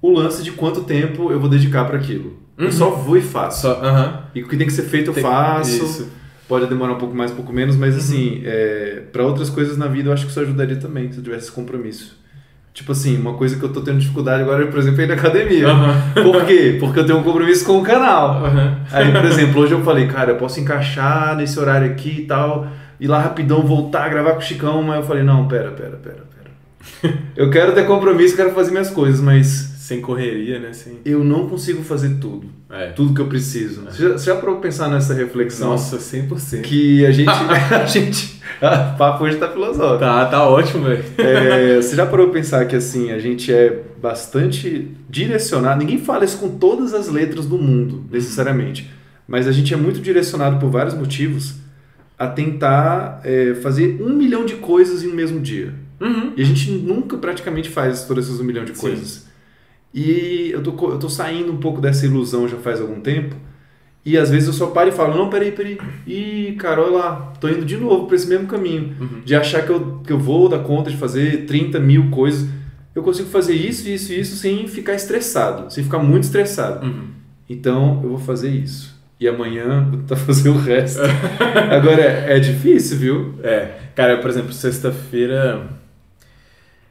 o 0.00 0.10
lance 0.10 0.42
de 0.42 0.52
quanto 0.52 0.82
tempo 0.82 1.30
eu 1.30 1.40
vou 1.40 1.48
dedicar 1.48 1.84
para 1.84 1.96
aquilo. 1.96 2.42
Uhum. 2.58 2.66
Eu 2.66 2.72
só 2.72 2.90
vou 2.90 3.16
e 3.16 3.22
faço. 3.22 3.62
Só, 3.62 3.80
uhum. 3.80 4.18
E 4.34 4.42
o 4.42 4.48
que 4.48 4.56
tem 4.56 4.66
que 4.66 4.72
ser 4.72 4.82
feito 4.82 5.10
eu 5.10 5.14
tem, 5.14 5.22
faço. 5.22 5.84
Isso. 5.84 6.08
Pode 6.48 6.66
demorar 6.66 6.92
um 6.92 6.98
pouco 6.98 7.14
mais, 7.14 7.30
um 7.30 7.36
pouco 7.36 7.52
menos, 7.52 7.76
mas 7.76 7.96
assim, 7.96 8.38
uhum. 8.38 8.42
é, 8.44 9.02
para 9.12 9.24
outras 9.24 9.48
coisas 9.48 9.78
na 9.78 9.86
vida 9.86 10.08
eu 10.08 10.12
acho 10.12 10.24
que 10.24 10.30
isso 10.30 10.40
ajudaria 10.40 10.76
também, 10.76 11.10
se 11.10 11.18
eu 11.18 11.24
tivesse 11.24 11.44
esse 11.44 11.52
compromisso. 11.52 12.20
Tipo 12.74 12.92
assim, 12.92 13.18
uma 13.18 13.34
coisa 13.34 13.56
que 13.58 13.62
eu 13.62 13.70
tô 13.70 13.82
tendo 13.82 13.98
dificuldade 13.98 14.42
agora, 14.42 14.66
por 14.66 14.78
exemplo, 14.78 15.00
é 15.02 15.04
ir 15.04 15.06
na 15.06 15.14
academia. 15.14 15.68
Uhum. 15.68 16.22
Por 16.22 16.44
quê? 16.46 16.78
Porque 16.80 17.00
eu 17.00 17.06
tenho 17.06 17.18
um 17.18 17.22
compromisso 17.22 17.66
com 17.66 17.78
o 17.78 17.82
canal. 17.82 18.42
Uhum. 18.42 18.76
Aí, 18.90 19.12
por 19.12 19.24
exemplo, 19.26 19.60
hoje 19.60 19.72
eu 19.72 19.82
falei, 19.82 20.06
cara, 20.08 20.32
eu 20.32 20.36
posso 20.36 20.58
encaixar 20.58 21.36
nesse 21.36 21.58
horário 21.60 21.90
aqui 21.90 22.20
e 22.20 22.26
tal, 22.26 22.66
ir 22.98 23.08
lá 23.08 23.20
rapidão, 23.20 23.62
voltar, 23.62 24.08
gravar 24.08 24.32
com 24.32 24.38
o 24.38 24.42
Chicão, 24.42 24.82
mas 24.82 24.96
eu 24.96 25.02
falei, 25.02 25.22
não, 25.22 25.46
pera, 25.46 25.70
pera, 25.70 25.96
pera, 25.96 26.24
pera. 26.34 26.41
Eu 27.36 27.50
quero 27.50 27.74
ter 27.74 27.86
compromisso, 27.86 28.36
quero 28.36 28.52
fazer 28.52 28.70
minhas 28.70 28.90
coisas, 28.90 29.20
mas 29.20 29.46
sem 29.46 30.00
correria, 30.00 30.58
né? 30.58 30.72
Sem... 30.72 30.98
Eu 31.04 31.24
não 31.24 31.48
consigo 31.48 31.82
fazer 31.82 32.16
tudo. 32.20 32.46
É. 32.70 32.92
Tudo 32.92 33.12
que 33.12 33.20
eu 33.20 33.26
preciso. 33.26 33.82
É. 33.86 33.90
Você, 33.90 34.02
já, 34.02 34.12
você 34.12 34.26
já 34.26 34.36
parou 34.36 34.56
pensar 34.56 34.88
nessa 34.88 35.12
reflexão? 35.12 35.70
Nossa, 35.70 35.98
100%. 35.98 36.62
Que 36.62 37.04
a 37.04 37.10
gente. 37.10 37.28
a 37.74 37.84
gente. 37.84 38.40
O 38.60 38.96
papo 38.96 39.24
hoje 39.24 39.36
tá 39.36 39.50
filosófico. 39.50 39.98
Tá, 39.98 40.24
tá 40.26 40.48
ótimo, 40.48 40.84
velho. 40.84 41.04
É, 41.18 41.76
você 41.76 41.96
já 41.96 42.06
parou 42.06 42.30
pensar 42.30 42.64
que 42.66 42.76
assim, 42.76 43.10
a 43.10 43.18
gente 43.18 43.52
é 43.52 43.82
bastante 44.00 44.88
direcionado. 45.10 45.80
Ninguém 45.80 45.98
fala 45.98 46.24
isso 46.24 46.38
com 46.38 46.48
todas 46.48 46.94
as 46.94 47.08
letras 47.08 47.44
do 47.44 47.58
mundo, 47.58 48.04
necessariamente. 48.10 48.88
Mas 49.26 49.48
a 49.48 49.52
gente 49.52 49.74
é 49.74 49.76
muito 49.76 50.00
direcionado 50.00 50.58
por 50.58 50.70
vários 50.70 50.94
motivos 50.94 51.56
a 52.18 52.28
tentar 52.28 53.20
é, 53.24 53.54
fazer 53.56 54.00
um 54.00 54.14
milhão 54.14 54.46
de 54.46 54.54
coisas 54.54 55.02
em 55.02 55.08
um 55.08 55.14
mesmo 55.14 55.40
dia. 55.40 55.74
Uhum. 56.02 56.32
E 56.36 56.42
a 56.42 56.44
gente 56.44 56.70
nunca 56.70 57.16
praticamente 57.16 57.68
faz 57.68 58.04
todas 58.04 58.26
essas 58.26 58.40
um 58.40 58.44
milhão 58.44 58.64
de 58.64 58.72
coisas. 58.72 59.08
Sim. 59.08 59.32
E 59.94 60.50
eu 60.50 60.62
tô, 60.62 60.90
eu 60.90 60.98
tô 60.98 61.08
saindo 61.08 61.52
um 61.52 61.58
pouco 61.58 61.80
dessa 61.80 62.06
ilusão 62.06 62.48
já 62.48 62.56
faz 62.56 62.80
algum 62.80 63.00
tempo. 63.00 63.36
E 64.04 64.18
às 64.18 64.30
vezes 64.30 64.48
eu 64.48 64.54
só 64.54 64.66
paro 64.66 64.88
e 64.88 64.92
falo, 64.92 65.16
não, 65.16 65.30
peraí, 65.30 65.52
peraí. 65.52 65.78
Ih, 66.06 66.56
cara, 66.58 66.82
olha 66.82 66.90
lá, 66.90 67.32
tô 67.40 67.48
indo 67.48 67.64
de 67.64 67.76
novo 67.76 68.06
para 68.06 68.16
esse 68.16 68.26
mesmo 68.26 68.48
caminho. 68.48 68.96
Uhum. 69.00 69.20
De 69.24 69.34
achar 69.34 69.64
que 69.64 69.70
eu, 69.70 70.00
que 70.04 70.12
eu 70.12 70.18
vou 70.18 70.48
dar 70.48 70.60
conta 70.60 70.90
de 70.90 70.96
fazer 70.96 71.46
30 71.46 71.78
mil 71.78 72.10
coisas. 72.10 72.48
Eu 72.94 73.02
consigo 73.02 73.28
fazer 73.28 73.54
isso, 73.54 73.88
isso, 73.88 74.12
isso 74.12 74.36
sem 74.36 74.66
ficar 74.66 74.94
estressado, 74.94 75.72
sem 75.72 75.84
ficar 75.84 75.98
muito 75.98 76.24
estressado. 76.24 76.84
Uhum. 76.84 77.08
Então 77.48 78.00
eu 78.02 78.10
vou 78.10 78.18
fazer 78.18 78.50
isso. 78.50 79.00
E 79.20 79.28
amanhã 79.28 79.88
vou 79.88 80.00
tentar 80.00 80.16
fazer 80.26 80.48
o 80.48 80.56
resto. 80.56 81.00
Agora 81.70 82.02
é, 82.02 82.36
é 82.36 82.40
difícil, 82.40 82.98
viu? 82.98 83.34
É. 83.42 83.78
Cara, 83.94 84.18
por 84.18 84.28
exemplo, 84.28 84.52
sexta-feira 84.52 85.80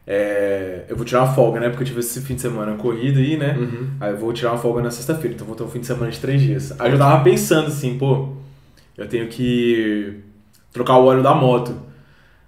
é, 0.06 0.86
eu 0.90 0.96
vou 0.96 1.06
tirar 1.06 1.24
uma 1.24 1.34
folga, 1.34 1.60
né? 1.60 1.70
Porque 1.70 1.84
eu 1.84 1.88
tive 1.88 2.00
esse 2.00 2.22
fim 2.22 2.36
de 2.36 2.42
semana 2.42 2.76
corrido 2.76 3.20
aí, 3.20 3.38
né? 3.38 3.56
Uhum. 3.58 3.88
Aí 4.00 4.12
eu 4.12 4.18
vou 4.18 4.34
tirar 4.34 4.52
uma 4.52 4.58
folga 4.58 4.82
na 4.82 4.92
sexta-feira, 4.92 5.36
então 5.36 5.46
vou 5.46 5.56
ter 5.56 5.64
um 5.64 5.70
fim 5.70 5.80
de 5.80 5.88
semana 5.88 6.12
de 6.12 6.20
três 6.20 6.42
dias. 6.42 6.74
Aí 6.80 6.92
eu 6.92 6.98
tava 6.98 7.24
pensando 7.24 7.68
assim, 7.68 7.98
pô, 7.98 8.30
eu 8.98 9.08
tenho 9.08 9.28
que 9.28 10.18
trocar 10.74 10.98
o 10.98 11.06
óleo 11.06 11.22
da 11.22 11.34
moto. 11.36 11.76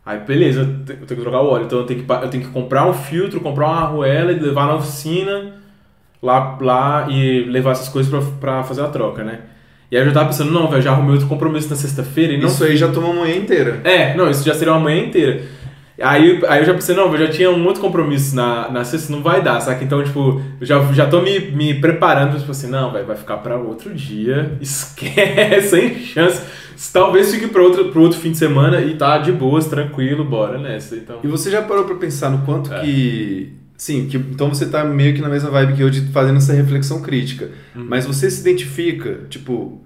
Aí, 0.06 0.20
beleza, 0.20 0.62
eu 0.62 0.86
tenho 0.86 1.00
que 1.00 1.16
trocar 1.16 1.42
o 1.42 1.48
óleo, 1.48 1.66
então 1.66 1.80
eu 1.80 1.86
tenho 1.86 2.04
que, 2.04 2.12
eu 2.12 2.30
tenho 2.30 2.44
que 2.44 2.50
comprar 2.50 2.90
um 2.90 2.94
filtro, 2.94 3.40
comprar 3.40 3.68
uma 3.68 3.82
arruela 3.82 4.32
e 4.32 4.40
levar 4.40 4.68
na 4.68 4.76
oficina 4.76 5.54
lá, 6.22 6.58
lá 6.60 7.08
e 7.10 7.44
levar 7.46 7.72
essas 7.72 7.88
coisas 7.88 8.12
pra, 8.12 8.22
pra 8.40 8.64
fazer 8.64 8.82
a 8.82 8.88
troca, 8.88 9.24
né? 9.24 9.40
E 9.90 9.96
aí 9.96 10.02
eu 10.02 10.08
já 10.08 10.14
tava 10.14 10.26
pensando, 10.28 10.52
não, 10.52 10.68
velho, 10.68 10.82
já 10.82 10.92
arrumei 10.92 11.12
outro 11.14 11.28
compromisso 11.28 11.70
na 11.70 11.76
sexta-feira 11.76 12.34
e 12.34 12.38
não. 12.38 12.48
Isso 12.48 12.64
aí 12.64 12.76
já 12.76 12.88
tomou 12.88 13.12
uma 13.12 13.22
manhã 13.22 13.36
inteira. 13.36 13.80
É, 13.84 14.16
não, 14.16 14.30
isso 14.30 14.44
já 14.44 14.54
seria 14.56 14.74
uma 14.74 14.80
manhã 14.80 15.06
inteira. 15.06 15.44
Aí, 16.02 16.42
aí 16.48 16.62
eu 16.62 16.66
já 16.66 16.74
pensei, 16.74 16.96
não, 16.96 17.12
eu 17.12 17.18
já 17.18 17.32
tinha 17.32 17.52
um 17.52 17.66
outro 17.66 17.82
compromisso 17.82 18.36
na, 18.36 18.70
na 18.72 18.84
sexta, 18.84 19.12
não 19.12 19.22
vai 19.22 19.44
dar, 19.44 19.60
saca? 19.62 19.84
Então, 19.84 20.04
tipo, 20.04 20.42
eu 20.60 20.66
já, 20.66 20.82
já 20.92 21.06
tô 21.06 21.22
me, 21.22 21.40
me 21.52 21.74
preparando, 21.76 22.40
tipo 22.40 22.50
assim, 22.50 22.68
não, 22.68 22.92
vai, 22.92 23.04
vai 23.04 23.16
ficar 23.16 23.38
pra 23.38 23.58
outro 23.58 23.94
dia, 23.94 24.58
esquece, 24.62 25.70
sem 25.70 26.00
chance. 26.00 26.42
Talvez 26.92 27.32
fique 27.32 27.48
pro 27.48 27.64
outro, 27.64 27.90
pro 27.90 28.02
outro 28.02 28.20
fim 28.20 28.32
de 28.32 28.38
semana 28.38 28.82
e 28.82 28.96
tá 28.96 29.20
de 29.20 29.32
boas, 29.32 29.68
tranquilo, 29.68 30.26
bora 30.26 30.58
nessa. 30.58 30.96
Então. 30.96 31.20
E 31.24 31.28
você 31.28 31.52
já 31.52 31.62
parou 31.62 31.86
pra 31.86 31.96
pensar 31.96 32.30
no 32.30 32.40
quanto 32.40 32.74
é. 32.74 32.82
que. 32.82 33.54
Sim, 33.78 34.08
que, 34.08 34.18
então 34.18 34.50
você 34.50 34.66
tá 34.66 34.84
meio 34.84 35.14
que 35.14 35.22
na 35.22 35.30
mesma 35.30 35.50
vibe 35.50 35.74
que 35.74 35.82
eu 35.82 35.90
de 35.90 36.02
fazendo 36.12 36.38
essa 36.38 36.54
reflexão 36.54 37.02
crítica. 37.02 37.52
Uhum. 37.76 37.86
Mas 37.88 38.06
você 38.06 38.30
se 38.30 38.42
identifica, 38.42 39.22
tipo, 39.30 39.82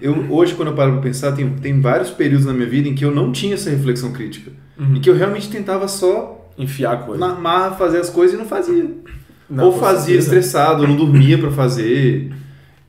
eu 0.00 0.26
hoje 0.30 0.54
quando 0.54 0.68
eu 0.68 0.74
paro 0.74 0.92
pra 0.92 1.02
pensar, 1.02 1.32
tem, 1.32 1.48
tem 1.50 1.80
vários 1.80 2.10
períodos 2.10 2.46
na 2.46 2.52
minha 2.52 2.68
vida 2.68 2.88
em 2.88 2.94
que 2.94 3.04
eu 3.04 3.14
não 3.14 3.30
tinha 3.30 3.54
essa 3.54 3.70
reflexão 3.70 4.12
crítica. 4.12 4.52
Uhum. 4.82 4.96
E 4.96 5.00
que 5.00 5.08
eu 5.08 5.14
realmente 5.14 5.48
tentava 5.48 5.86
só 5.86 6.50
enfiar 6.58 6.92
a 6.92 6.96
coisa. 6.96 7.24
Na 7.24 7.34
marra 7.34 7.72
fazer 7.72 7.98
as 7.98 8.10
coisas 8.10 8.34
e 8.34 8.38
não 8.38 8.46
fazia. 8.46 8.90
Não, 9.48 9.66
ou 9.66 9.78
fazia 9.78 10.20
certeza. 10.20 10.36
estressado, 10.36 10.82
ou 10.82 10.88
não 10.88 10.96
dormia 10.96 11.38
para 11.38 11.50
fazer. 11.50 12.32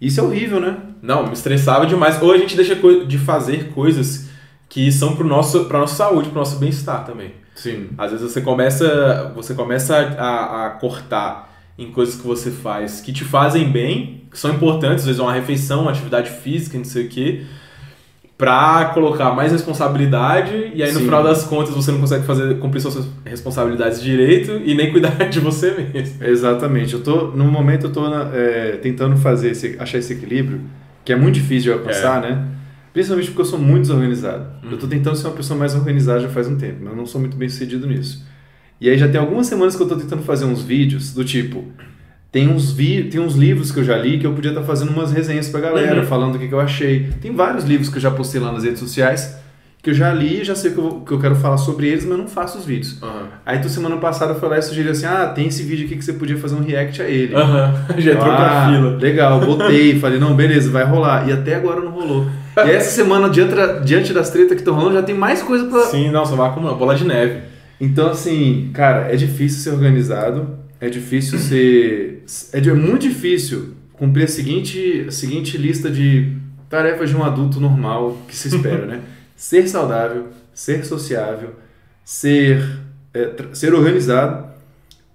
Isso 0.01 0.19
é 0.19 0.23
horrível, 0.23 0.59
né? 0.59 0.77
Não, 1.01 1.27
me 1.27 1.33
estressava 1.33 1.85
demais. 1.85 2.21
Ou 2.21 2.31
a 2.31 2.37
gente 2.37 2.55
deixa 2.55 2.75
de 2.75 3.17
fazer 3.17 3.69
coisas 3.69 4.29
que 4.67 4.91
são 4.91 5.15
pro 5.15 5.27
nosso, 5.27 5.65
pra 5.65 5.79
nossa 5.79 5.95
saúde, 5.95 6.29
pro 6.29 6.39
nosso 6.39 6.57
bem-estar 6.57 7.05
também. 7.05 7.33
Sim. 7.53 7.89
Às 7.97 8.11
vezes 8.11 8.31
você 8.31 8.41
começa, 8.41 9.31
você 9.35 9.53
começa 9.53 9.95
a, 9.95 10.65
a 10.65 10.69
cortar 10.71 11.53
em 11.77 11.91
coisas 11.91 12.15
que 12.15 12.25
você 12.25 12.49
faz 12.49 13.01
que 13.01 13.13
te 13.13 13.23
fazem 13.23 13.69
bem, 13.69 14.23
que 14.31 14.39
são 14.39 14.51
importantes, 14.51 14.99
às 14.99 15.05
vezes 15.05 15.19
uma 15.19 15.33
refeição, 15.33 15.81
uma 15.81 15.91
atividade 15.91 16.31
física, 16.31 16.77
não 16.77 16.85
sei 16.85 17.05
o 17.05 17.09
quê 17.09 17.43
para 18.37 18.85
colocar 18.93 19.31
mais 19.31 19.51
responsabilidade 19.51 20.71
e 20.73 20.81
aí 20.81 20.91
no 20.91 20.99
Sim. 20.99 21.05
final 21.05 21.23
das 21.23 21.43
contas 21.43 21.73
você 21.73 21.91
não 21.91 21.99
consegue 21.99 22.25
fazer 22.25 22.57
cumprir 22.59 22.81
suas 22.81 23.07
responsabilidades 23.23 24.01
direito 24.01 24.61
e 24.65 24.73
nem 24.73 24.91
cuidar 24.91 25.11
de 25.29 25.39
você 25.39 25.71
mesmo. 25.71 26.17
Eu 26.95 27.01
tô 27.01 27.27
no 27.27 27.45
momento 27.45 27.87
eu 27.87 27.91
tô 27.91 28.05
é, 28.33 28.77
tentando 28.81 29.15
fazer 29.17 29.51
esse, 29.51 29.75
achar 29.79 29.99
esse 29.99 30.13
equilíbrio 30.13 30.61
que 31.05 31.13
é 31.13 31.15
muito 31.15 31.35
difícil 31.35 31.73
de 31.73 31.79
alcançar, 31.79 32.23
é. 32.23 32.29
né? 32.29 32.47
Principalmente 32.91 33.27
porque 33.29 33.41
eu 33.41 33.45
sou 33.45 33.59
muito 33.59 33.81
desorganizado. 33.81 34.45
Uhum. 34.63 34.71
Eu 34.71 34.77
tô 34.77 34.87
tentando 34.87 35.15
ser 35.15 35.27
uma 35.27 35.35
pessoa 35.35 35.57
mais 35.57 35.75
organizada 35.75 36.19
já 36.19 36.29
faz 36.29 36.47
um 36.47 36.57
tempo, 36.57 36.77
mas 36.81 36.91
eu 36.91 36.95
não 36.95 37.05
sou 37.05 37.19
muito 37.19 37.35
bem 37.35 37.49
sucedido 37.49 37.87
nisso. 37.87 38.25
E 38.79 38.89
aí 38.89 38.97
já 38.97 39.07
tem 39.07 39.19
algumas 39.19 39.47
semanas 39.47 39.75
que 39.75 39.81
eu 39.81 39.87
tô 39.87 39.95
tentando 39.95 40.21
fazer 40.23 40.45
uns 40.45 40.61
vídeos 40.61 41.13
do 41.13 41.23
tipo. 41.23 41.65
Tem 42.33 42.49
uns, 42.49 42.71
vi 42.71 43.03
tem 43.03 43.21
uns 43.21 43.35
livros 43.35 43.71
que 43.71 43.79
eu 43.79 43.83
já 43.83 43.95
li 43.95 44.17
que 44.17 44.27
eu 44.27 44.33
podia 44.33 44.51
estar 44.51 44.61
tá 44.61 44.67
fazendo 44.67 44.89
umas 44.89 45.13
resenhas 45.13 45.47
pra 45.47 45.61
galera, 45.61 46.01
uhum. 46.01 46.07
falando 46.07 46.35
o 46.35 46.39
que, 46.39 46.49
que 46.49 46.53
eu 46.53 46.59
achei. 46.59 47.11
Tem 47.21 47.33
vários 47.33 47.63
livros 47.63 47.87
que 47.87 47.97
eu 47.97 48.01
já 48.01 48.11
postei 48.11 48.41
lá 48.41 48.51
nas 48.51 48.65
redes 48.65 48.79
sociais 48.79 49.41
que 49.83 49.89
eu 49.89 49.93
já 49.93 50.13
li, 50.13 50.45
já 50.45 50.55
sei 50.55 50.71
que 50.71 50.77
eu, 50.77 51.03
que 51.05 51.11
eu 51.11 51.19
quero 51.19 51.35
falar 51.35 51.57
sobre 51.57 51.87
eles, 51.89 52.05
mas 52.05 52.17
não 52.17 52.25
faço 52.25 52.57
os 52.57 52.65
vídeos. 52.65 53.01
Uhum. 53.01 53.25
Aí 53.45 53.59
tu 53.59 53.67
semana 53.67 53.97
passada 53.97 54.33
foi 54.33 54.47
lá 54.47 54.57
e 54.57 54.61
sugeriu 54.61 54.93
assim, 54.93 55.05
ah, 55.05 55.27
tem 55.27 55.47
esse 55.47 55.61
vídeo 55.61 55.85
aqui 55.85 55.97
que 55.97 56.05
você 56.05 56.13
podia 56.13 56.37
fazer 56.37 56.55
um 56.55 56.63
react 56.63 57.01
a 57.01 57.05
ele. 57.05 57.35
Uhum. 57.35 57.99
já 57.99 58.13
entrou 58.13 58.31
ah, 58.31 58.37
pra 58.37 58.69
fila. 58.69 58.97
Legal, 58.97 59.41
botei, 59.45 59.99
falei, 59.99 60.19
não, 60.19 60.33
beleza, 60.33 60.71
vai 60.71 60.85
rolar. 60.85 61.27
E 61.27 61.33
até 61.33 61.55
agora 61.55 61.81
não 61.81 61.91
rolou. 61.91 62.25
E 62.65 62.71
essa 62.71 62.91
semana, 62.95 63.29
diante, 63.29 63.53
diante 63.83 64.13
das 64.13 64.29
tretas 64.29 64.53
que 64.53 64.61
estão 64.61 64.73
rolando, 64.73 64.93
já 64.93 65.03
tem 65.03 65.13
mais 65.13 65.43
coisa 65.43 65.65
pra... 65.65 65.81
Sim, 65.81 66.11
nossa, 66.11 66.33
vai 66.33 66.49
uma 66.49 66.75
bola 66.75 66.95
de 66.95 67.03
neve. 67.03 67.41
Então, 67.79 68.09
assim, 68.09 68.71
cara, 68.73 69.13
é 69.13 69.17
difícil 69.17 69.59
ser 69.59 69.71
organizado, 69.71 70.47
é 70.83 70.89
difícil 70.89 71.39
ser... 71.39 72.23
É, 72.51 72.59
é 72.59 72.73
muito 72.73 73.03
difícil 73.03 73.73
cumprir 73.93 74.25
a 74.25 74.27
seguinte, 74.27 75.05
a 75.07 75.11
seguinte 75.11 75.57
lista 75.57 75.89
de 75.89 76.35
tarefas 76.69 77.09
de 77.09 77.15
um 77.15 77.23
adulto 77.23 77.57
normal 77.57 78.17
que 78.27 78.35
se 78.35 78.49
espera, 78.49 78.85
né? 78.85 78.99
ser 79.33 79.65
saudável, 79.69 80.27
ser 80.53 80.85
sociável, 80.85 81.51
ser, 82.03 82.61
é, 83.13 83.31
ser 83.53 83.73
organizado, 83.73 84.49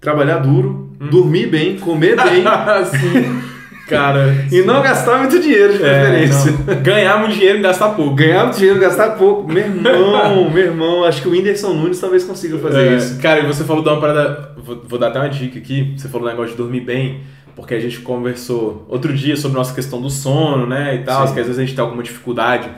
trabalhar 0.01 0.39
duro, 0.39 0.91
hum. 0.99 1.07
dormir 1.09 1.47
bem, 1.47 1.77
comer 1.77 2.15
bem. 2.15 2.43
Cara. 3.89 4.45
e 4.51 4.61
não 4.61 4.81
gastar 4.81 5.17
muito 5.17 5.39
dinheiro 5.39 5.77
de 5.77 5.83
é, 5.83 6.01
preferência. 6.01 6.53
É, 6.67 6.75
Ganhar 6.75 7.17
muito 7.19 7.33
dinheiro 7.33 7.59
e 7.59 7.61
gastar 7.61 7.89
pouco. 7.89 8.15
Ganhar 8.15 8.45
muito 8.45 8.57
dinheiro 8.57 8.77
e 8.77 8.81
gastar 8.81 9.11
pouco. 9.11 9.51
Meu 9.51 9.63
irmão, 9.63 10.49
meu 10.51 10.63
irmão, 10.63 11.03
acho 11.03 11.21
que 11.21 11.27
o 11.27 11.31
Whindersson 11.31 11.73
Nunes 11.73 11.99
talvez 11.99 12.23
consiga 12.23 12.57
fazer 12.59 12.87
é, 12.87 12.95
isso. 12.95 13.19
Cara, 13.19 13.41
e 13.41 13.47
você 13.47 13.63
falou 13.63 13.83
de 13.83 13.89
uma 13.89 13.99
parada. 13.99 14.51
Vou, 14.57 14.81
vou 14.87 14.99
dar 14.99 15.07
até 15.07 15.19
uma 15.19 15.29
dica 15.29 15.57
aqui. 15.57 15.93
Você 15.97 16.07
falou 16.07 16.27
do 16.27 16.31
negócio 16.31 16.51
de 16.51 16.57
dormir 16.57 16.81
bem 16.81 17.21
porque 17.55 17.73
a 17.73 17.79
gente 17.79 17.99
conversou 17.99 18.85
outro 18.87 19.13
dia 19.13 19.35
sobre 19.35 19.57
nossa 19.57 19.75
questão 19.75 20.01
do 20.01 20.09
sono, 20.09 20.65
né, 20.65 20.95
e 20.95 20.99
tal, 20.99 21.27
Sim. 21.27 21.33
que 21.33 21.39
às 21.41 21.45
vezes 21.45 21.59
a 21.59 21.65
gente 21.65 21.75
tem 21.75 21.83
alguma 21.83 22.01
dificuldade 22.01 22.69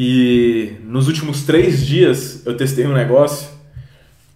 e 0.00 0.76
nos 0.84 1.08
últimos 1.08 1.42
três 1.42 1.84
dias 1.84 2.46
eu 2.46 2.56
testei 2.56 2.86
um 2.86 2.94
negócio 2.94 3.50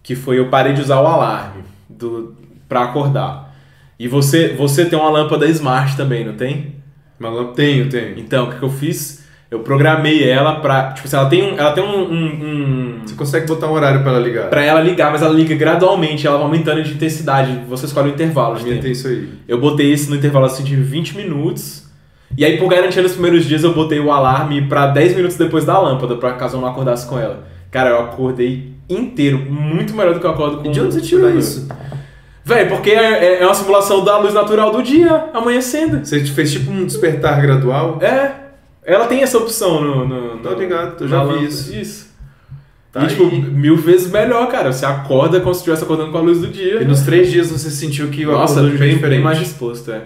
que 0.03 0.13
foi 0.13 0.37
eu 0.37 0.49
parei 0.49 0.73
de 0.73 0.81
usar 0.81 0.99
o 0.99 1.07
alarme 1.07 1.63
do 1.89 2.35
para 2.67 2.83
acordar. 2.83 3.42
E 3.99 4.07
você 4.07 4.49
você 4.49 4.85
tem 4.85 4.97
uma 4.97 5.09
lâmpada 5.09 5.45
smart 5.47 5.95
também, 5.95 6.25
não 6.25 6.33
tem? 6.33 6.75
Uma 7.19 7.29
lâmpada 7.29 7.55
tenho, 7.55 7.89
tenho. 7.89 8.19
Então 8.19 8.45
o 8.45 8.49
que, 8.51 8.57
que 8.57 8.63
eu 8.63 8.69
fiz? 8.69 9.23
Eu 9.53 9.59
programei 9.59 10.27
ela 10.27 10.55
pra. 10.61 10.93
Tipo 10.93 11.07
assim, 11.07 11.15
ela 11.15 11.29
tem 11.29 11.43
um. 11.43 11.57
Ela 11.57 11.71
tem 11.73 11.83
um, 11.83 12.11
um, 12.11 12.25
um... 12.25 13.01
Você 13.05 13.13
consegue 13.13 13.45
botar 13.45 13.67
um 13.67 13.73
horário 13.73 14.01
para 14.01 14.13
ela 14.13 14.19
ligar? 14.19 14.49
Pra 14.49 14.63
ela 14.63 14.81
ligar, 14.81 15.11
mas 15.11 15.21
ela 15.21 15.31
liga 15.31 15.53
gradualmente, 15.53 16.25
ela 16.25 16.37
vai 16.37 16.47
aumentando 16.47 16.81
de 16.81 16.91
intensidade. 16.91 17.61
Você 17.69 17.85
escolhe 17.85 18.09
o 18.09 18.13
intervalo. 18.13 18.55
De 18.55 18.65
tempo. 18.65 18.87
isso 18.87 19.07
aí. 19.07 19.29
Eu 19.47 19.61
botei 19.61 19.93
isso 19.93 20.09
no 20.09 20.15
intervalo 20.15 20.45
assim 20.45 20.63
de 20.63 20.75
20 20.75 21.15
minutos. 21.15 21.83
E 22.35 22.43
aí, 22.43 22.57
por 22.57 22.67
garantia, 22.67 23.03
nos 23.03 23.11
primeiros 23.11 23.45
dias 23.45 23.63
eu 23.63 23.75
botei 23.75 23.99
o 23.99 24.11
alarme 24.11 24.63
pra 24.67 24.87
10 24.87 25.15
minutos 25.15 25.37
depois 25.37 25.65
da 25.65 25.79
lâmpada, 25.79 26.15
pra 26.15 26.33
caso 26.33 26.57
eu 26.57 26.61
não 26.61 26.67
acordasse 26.67 27.07
com 27.07 27.19
ela. 27.19 27.47
Cara, 27.69 27.91
eu 27.91 27.99
acordei 27.99 28.73
inteiro, 28.89 29.37
muito 29.37 29.95
melhor 29.95 30.15
do 30.15 30.19
que 30.19 30.25
eu 30.25 30.31
acordo 30.31 30.57
com 30.57 30.67
E 30.67 30.71
de 30.71 30.81
onde 30.81 30.95
você 30.95 31.01
tirou 31.01 31.29
isso? 31.29 31.67
Véi, 32.45 32.65
porque 32.65 32.91
é, 32.91 33.25
é, 33.25 33.41
é, 33.41 33.45
uma 33.45 33.53
simulação 33.53 34.03
da 34.03 34.17
luz 34.17 34.33
natural 34.33 34.71
do 34.71 34.83
dia, 34.83 35.29
amanhecendo. 35.33 36.05
Você 36.05 36.25
fez 36.25 36.51
tipo 36.51 36.71
um 36.71 36.85
despertar 36.85 37.41
gradual? 37.41 37.99
É. 38.01 38.31
Ela 38.85 39.07
tem 39.07 39.23
essa 39.23 39.37
opção 39.37 39.81
no. 39.81 40.07
no, 40.07 40.35
no 40.35 40.43
Tô 40.43 40.53
ligado, 40.55 41.03
eu 41.03 41.07
já 41.07 41.23
vi 41.23 41.45
isso. 41.45 41.73
Isso. 41.73 42.13
Tá 42.91 43.05
e, 43.05 43.07
tipo, 43.07 43.25
mil 43.25 43.77
vezes 43.77 44.11
melhor, 44.11 44.47
cara. 44.49 44.71
Você 44.71 44.85
acorda 44.85 45.39
como 45.39 45.53
se 45.53 45.61
estivesse 45.61 45.83
acordando 45.83 46.11
com 46.11 46.17
a 46.17 46.21
luz 46.21 46.41
do 46.41 46.47
dia. 46.47 46.81
E 46.81 46.85
nos 46.85 47.01
três 47.01 47.31
dias 47.31 47.49
você 47.49 47.71
sentiu 47.71 48.09
que 48.09 48.25
o 48.25 48.31
Nossa, 48.31 48.61
bem, 48.61 48.97
bem 48.97 49.21
mais 49.21 49.39
disposto, 49.39 49.91
é. 49.91 50.01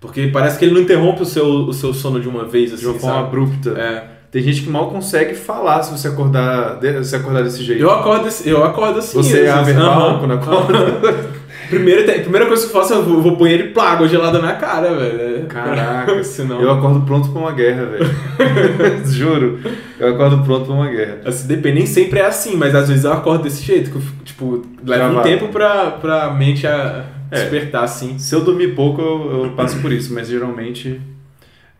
Porque 0.00 0.26
parece 0.26 0.58
que 0.58 0.66
ele 0.66 0.74
não 0.74 0.82
interrompe 0.82 1.22
o 1.22 1.24
seu, 1.24 1.46
o 1.46 1.72
seu 1.72 1.94
sono 1.94 2.20
de 2.20 2.28
uma 2.28 2.44
vez, 2.44 2.74
assim, 2.74 2.82
De 2.82 2.88
uma 2.88 2.98
forma 2.98 3.16
sabe? 3.16 3.26
abrupta. 3.26 3.70
É. 3.70 4.04
Tem 4.30 4.42
gente 4.42 4.62
que 4.62 4.68
mal 4.68 4.90
consegue 4.90 5.34
falar 5.34 5.82
se 5.84 5.96
você 5.96 6.08
acordar, 6.08 6.78
se 7.04 7.14
acordar 7.16 7.44
desse 7.44 7.62
jeito. 7.62 7.80
Eu 7.80 7.90
acordo, 7.90 8.28
eu 8.44 8.64
acordo 8.64 8.98
assim. 8.98 9.16
Você 9.16 9.42
é 9.42 9.50
averbal 9.50 10.18
quando 10.18 10.34
acorda? 10.34 10.74
Primeira, 11.68 12.20
primeira 12.20 12.46
coisa 12.46 12.66
que 12.66 12.74
eu 12.74 12.80
faço 12.80 12.94
é 12.94 12.96
eu 12.96 13.02
vou, 13.02 13.22
vou 13.22 13.36
pôr 13.36 13.48
ele 13.48 13.68
pra 13.68 13.84
água 13.84 14.08
gelada 14.08 14.38
na 14.38 14.54
cara, 14.54 14.94
velho. 14.94 15.46
Caraca, 15.46 16.22
senão... 16.24 16.60
eu 16.60 16.70
acordo 16.70 17.00
pronto 17.02 17.30
pra 17.30 17.40
uma 17.40 17.52
guerra, 17.52 17.86
velho. 17.86 18.10
Juro. 19.06 19.60
Eu 19.98 20.14
acordo 20.14 20.42
pronto 20.44 20.66
pra 20.66 20.74
uma 20.74 20.88
guerra. 20.88 21.20
Assim, 21.24 21.46
depende, 21.46 21.76
nem 21.76 21.86
sempre 21.86 22.20
é 22.20 22.26
assim, 22.26 22.56
mas 22.56 22.74
às 22.74 22.88
vezes 22.88 23.04
eu 23.04 23.12
acordo 23.12 23.44
desse 23.44 23.62
jeito, 23.62 23.90
que 23.90 23.96
eu, 23.96 24.02
tipo, 24.24 24.62
leva 24.84 25.18
um 25.18 25.22
tempo 25.22 25.48
pra, 25.48 25.92
pra 25.92 26.32
mente 26.32 26.66
a 26.66 27.04
é, 27.30 27.36
despertar, 27.36 27.84
assim. 27.84 28.18
Se 28.18 28.34
eu 28.34 28.42
dormir 28.42 28.74
pouco, 28.74 29.00
eu, 29.00 29.44
eu 29.44 29.50
passo 29.52 29.80
por 29.80 29.92
isso, 29.92 30.12
mas 30.12 30.28
geralmente. 30.28 31.00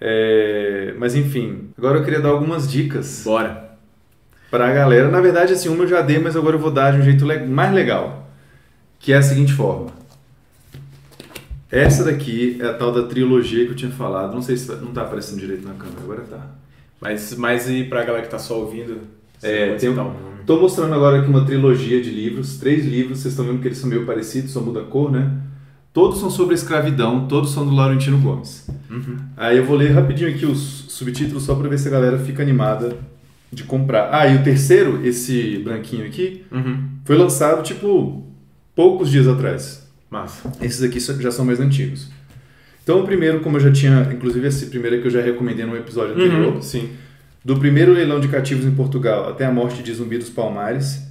É... 0.00 0.94
Mas 0.98 1.14
enfim, 1.14 1.70
agora 1.78 1.98
eu 1.98 2.04
queria 2.04 2.20
dar 2.20 2.30
algumas 2.30 2.70
dicas. 2.70 3.22
Bora. 3.24 3.64
Pra 4.50 4.72
galera. 4.72 5.08
Na 5.08 5.20
verdade, 5.20 5.52
assim, 5.52 5.68
uma 5.68 5.84
eu 5.84 5.88
já 5.88 6.00
dei, 6.00 6.18
mas 6.18 6.36
agora 6.36 6.56
eu 6.56 6.60
vou 6.60 6.70
dar 6.70 6.92
de 6.92 6.98
um 6.98 7.02
jeito 7.02 7.26
le... 7.26 7.38
mais 7.40 7.72
legal. 7.72 8.23
Que 9.04 9.12
é 9.12 9.18
a 9.18 9.22
seguinte 9.22 9.52
forma. 9.52 9.90
Essa 11.70 12.04
daqui 12.04 12.56
é 12.58 12.64
a 12.64 12.72
tal 12.72 12.90
da 12.90 13.02
trilogia 13.02 13.66
que 13.66 13.72
eu 13.72 13.76
tinha 13.76 13.90
falado. 13.90 14.32
Não 14.32 14.40
sei 14.40 14.56
se 14.56 14.74
não 14.76 14.94
tá 14.94 15.02
aparecendo 15.02 15.40
direito 15.40 15.68
na 15.68 15.74
câmera, 15.74 16.00
agora 16.02 16.20
tá. 16.22 16.46
Mas, 16.98 17.36
mas 17.36 17.68
e 17.68 17.84
pra 17.84 18.02
galera 18.02 18.24
que 18.24 18.30
tá 18.30 18.38
só 18.38 18.58
ouvindo? 18.58 19.02
É, 19.42 19.74
tem 19.74 19.90
um, 19.90 20.14
Tô 20.46 20.58
mostrando 20.58 20.94
agora 20.94 21.20
aqui 21.20 21.28
uma 21.28 21.44
trilogia 21.44 22.00
de 22.00 22.08
livros, 22.08 22.56
três 22.56 22.86
livros, 22.86 23.18
vocês 23.18 23.34
estão 23.34 23.44
vendo 23.44 23.60
que 23.60 23.68
eles 23.68 23.76
são 23.76 23.90
meio 23.90 24.06
parecidos, 24.06 24.52
só 24.52 24.62
muda 24.62 24.80
a 24.80 24.84
cor, 24.84 25.12
né? 25.12 25.38
Todos 25.92 26.18
são 26.18 26.30
sobre 26.30 26.54
a 26.54 26.56
escravidão, 26.56 27.28
todos 27.28 27.52
são 27.52 27.66
do 27.66 27.74
Laurentino 27.74 28.18
Gomes. 28.18 28.66
Uhum. 28.88 29.18
Aí 29.36 29.58
eu 29.58 29.66
vou 29.66 29.76
ler 29.76 29.92
rapidinho 29.92 30.30
aqui 30.30 30.46
os 30.46 30.86
subtítulos 30.88 31.42
só 31.42 31.54
para 31.54 31.68
ver 31.68 31.78
se 31.78 31.88
a 31.88 31.90
galera 31.90 32.18
fica 32.18 32.42
animada 32.42 32.96
de 33.52 33.64
comprar. 33.64 34.08
Ah, 34.10 34.26
e 34.26 34.36
o 34.36 34.42
terceiro, 34.42 35.06
esse 35.06 35.58
branquinho 35.58 36.06
aqui, 36.06 36.46
uhum. 36.50 36.88
foi 37.04 37.18
lançado 37.18 37.62
tipo 37.62 38.24
poucos 38.74 39.10
dias 39.10 39.26
atrás. 39.26 39.86
Massa. 40.10 40.52
Esses 40.60 40.82
aqui 40.82 41.00
já 41.00 41.30
são 41.30 41.44
mais 41.44 41.60
antigos. 41.60 42.10
Então 42.82 43.00
o 43.00 43.04
primeiro, 43.04 43.40
como 43.40 43.56
eu 43.56 43.60
já 43.60 43.72
tinha, 43.72 44.08
inclusive 44.12 44.46
esse 44.46 44.66
primeiro 44.66 44.96
é 44.96 45.00
que 45.00 45.06
eu 45.06 45.10
já 45.10 45.20
recomendei 45.20 45.64
no 45.64 45.76
episódio 45.76 46.14
uhum. 46.14 46.24
anterior. 46.24 46.54
Uhum, 46.54 46.62
sim 46.62 46.90
do 47.44 47.58
primeiro 47.58 47.92
leilão 47.92 48.18
de 48.18 48.28
cativos 48.28 48.64
em 48.64 48.74
Portugal 48.74 49.28
até 49.28 49.44
a 49.44 49.52
morte 49.52 49.82
de 49.82 49.92
Zumbi 49.92 50.16
dos 50.16 50.30
Palmares. 50.30 51.06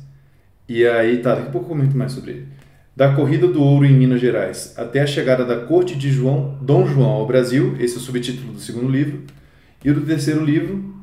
E 0.67 0.85
aí, 0.85 1.17
tá, 1.17 1.35
daqui 1.35 1.49
a 1.49 1.51
pouco 1.51 1.67
eu 1.67 1.69
comento 1.69 1.95
mais 1.95 2.11
sobre 2.11 2.31
ele. 2.31 2.47
Da 2.95 3.13
corrida 3.13 3.47
do 3.47 3.61
ouro 3.61 3.85
em 3.85 3.93
Minas 3.93 4.19
Gerais 4.19 4.73
até 4.77 5.01
a 5.01 5.05
chegada 5.05 5.45
da 5.45 5.57
corte 5.57 5.95
de 5.95 6.11
João, 6.11 6.57
Dom 6.61 6.87
João 6.87 7.09
ao 7.09 7.27
Brasil, 7.27 7.75
esse 7.79 7.95
é 7.95 7.97
o 7.97 8.01
subtítulo 8.01 8.53
do 8.53 8.59
segundo 8.59 8.89
livro. 8.89 9.21
E 9.83 9.91
o 9.91 9.93
do 9.93 10.01
terceiro 10.01 10.43
livro, 10.43 10.95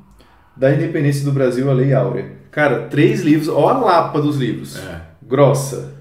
da 0.57 0.75
independência 0.75 1.25
do 1.25 1.33
Brasil, 1.33 1.71
a 1.71 1.75
Lei 1.75 1.93
Áurea. 1.93 2.33
Cara, 2.51 2.87
três 2.89 3.21
livros, 3.21 3.49
ó 3.49 3.69
a 3.69 3.79
lapa 3.79 4.21
dos 4.21 4.37
livros. 4.37 4.77
É. 4.79 5.03
Grossa. 5.23 6.00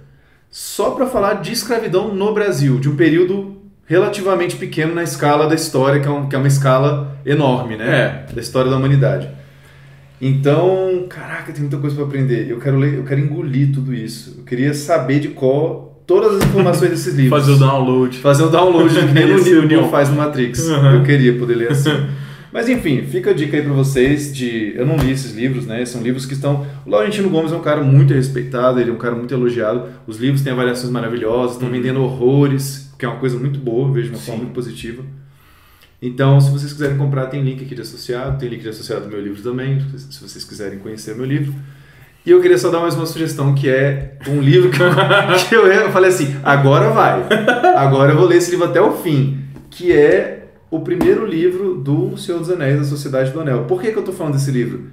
Só 0.52 0.92
para 0.92 1.06
falar 1.06 1.36
de 1.36 1.52
escravidão 1.52 2.14
no 2.14 2.34
Brasil, 2.34 2.80
de 2.80 2.90
um 2.90 2.96
período 2.96 3.58
relativamente 3.86 4.56
pequeno 4.56 4.94
na 4.94 5.04
escala 5.04 5.48
da 5.48 5.56
história, 5.56 6.00
que 6.00 6.08
é, 6.08 6.12
um, 6.12 6.28
que 6.28 6.36
é 6.36 6.40
uma 6.40 6.48
escala 6.48 7.20
enorme, 7.26 7.76
né? 7.76 8.26
É. 8.30 8.34
Da 8.34 8.42
história 8.42 8.70
da 8.70 8.78
humanidade. 8.78 9.30
Então, 10.22 11.06
caraca, 11.10 11.52
tem 11.52 11.62
muita 11.62 11.78
coisa 11.78 11.96
para 11.96 12.06
aprender. 12.06 12.50
Eu 12.50 12.60
quero 12.60 12.78
ler, 12.78 12.96
eu 12.96 13.04
quero 13.04 13.22
engolir 13.22 13.72
tudo 13.72 13.94
isso. 13.94 14.36
Eu 14.40 14.44
queria 14.44 14.74
saber 14.74 15.20
de 15.20 15.30
qual 15.30 16.04
todas 16.06 16.36
as 16.36 16.46
informações 16.50 16.92
desses 16.92 17.16
livros. 17.16 17.40
Fazer 17.46 17.54
o 17.54 17.58
download. 17.58 18.18
Fazer 18.18 18.44
o 18.44 18.50
download, 18.50 18.94
que 18.94 19.14
nem 19.14 19.26
o 19.60 19.66
Neo 19.66 19.88
faz 19.90 20.10
no 20.10 20.16
Matrix. 20.16 20.68
Uhum. 20.68 20.96
Eu 20.96 21.04
queria 21.04 21.38
poder 21.38 21.56
ler 21.56 21.72
assim. 21.72 21.92
Mas 22.52 22.68
enfim, 22.68 23.04
fica 23.04 23.30
a 23.30 23.34
dica 23.34 23.58
aí 23.58 23.64
para 23.64 23.74
vocês 23.74 24.34
de. 24.34 24.74
Eu 24.76 24.86
não 24.86 24.98
li 24.98 25.12
esses 25.12 25.34
livros, 25.34 25.68
né? 25.68 25.86
São 25.86 26.02
livros 26.02 26.26
que 26.26 26.34
estão. 26.34 26.66
O 26.86 26.90
Laurentino 26.90 27.30
Gomes 27.30 27.52
é 27.52 27.56
um 27.56 27.62
cara 27.62 27.82
muito 27.84 28.14
respeitado, 28.14 28.80
ele 28.80 28.90
é 28.90 28.94
um 28.94 28.98
cara 28.98 29.16
muito 29.16 29.34
elogiado. 29.34 29.88
Os 30.08 30.18
livros 30.18 30.42
têm 30.42 30.52
avaliações 30.52 30.92
maravilhosas, 30.92 31.54
estão 31.54 31.68
uhum. 31.68 31.74
vendendo 31.74 32.02
horrores 32.02 32.90
que 33.00 33.06
é 33.06 33.08
uma 33.08 33.18
coisa 33.18 33.40
muito 33.40 33.58
boa, 33.60 33.90
vejo 33.94 34.08
de 34.08 34.14
uma 34.16 34.20
Sim. 34.20 34.26
forma 34.26 34.44
muito 34.44 34.54
positiva. 34.54 35.04
Então, 36.02 36.40
se 36.40 36.52
vocês 36.52 36.74
quiserem 36.74 36.98
comprar, 36.98 37.28
tem 37.28 37.42
link 37.42 37.64
aqui 37.64 37.74
de 37.74 37.82
associado, 37.82 38.38
tem 38.38 38.50
link 38.50 38.62
de 38.62 38.70
associado 38.70 39.06
do 39.06 39.10
meu 39.10 39.22
livro 39.22 39.42
também, 39.42 39.80
se 39.98 40.22
vocês 40.22 40.44
quiserem 40.44 40.80
conhecer 40.80 41.16
meu 41.16 41.26
livro. 41.26 41.54
E 42.26 42.32
eu 42.32 42.42
queria 42.42 42.58
só 42.58 42.70
dar 42.70 42.82
mais 42.82 42.96
uma 42.96 43.06
sugestão, 43.06 43.56
que 43.56 43.70
é 43.70 44.18
um 44.28 44.42
livro 44.42 44.70
que 44.70 44.82
eu, 44.82 44.90
que 45.48 45.56
eu 45.56 45.92
falei 45.92 46.10
assim, 46.10 46.36
agora 46.44 46.90
vai, 46.90 47.26
agora 47.78 48.12
eu 48.12 48.18
vou 48.18 48.26
ler 48.26 48.38
esse 48.38 48.52
livro 48.52 48.66
até 48.66 48.82
o 48.82 48.98
fim, 48.98 49.46
que 49.70 49.94
é 49.94 50.39
o 50.72 50.80
primeiro 50.82 51.26
livro 51.26 51.76
do 51.76 52.18
Senhor 52.18 52.40
dos 52.40 52.50
Anéis, 52.50 52.80
da 52.80 52.84
Sociedade 52.86 53.32
do 53.32 53.40
Anel. 53.40 53.66
Por 53.66 53.82
que, 53.82 53.92
que 53.92 53.98
eu 53.98 54.02
estou 54.02 54.14
falando 54.14 54.34
desse 54.34 54.52
livro? 54.52 54.84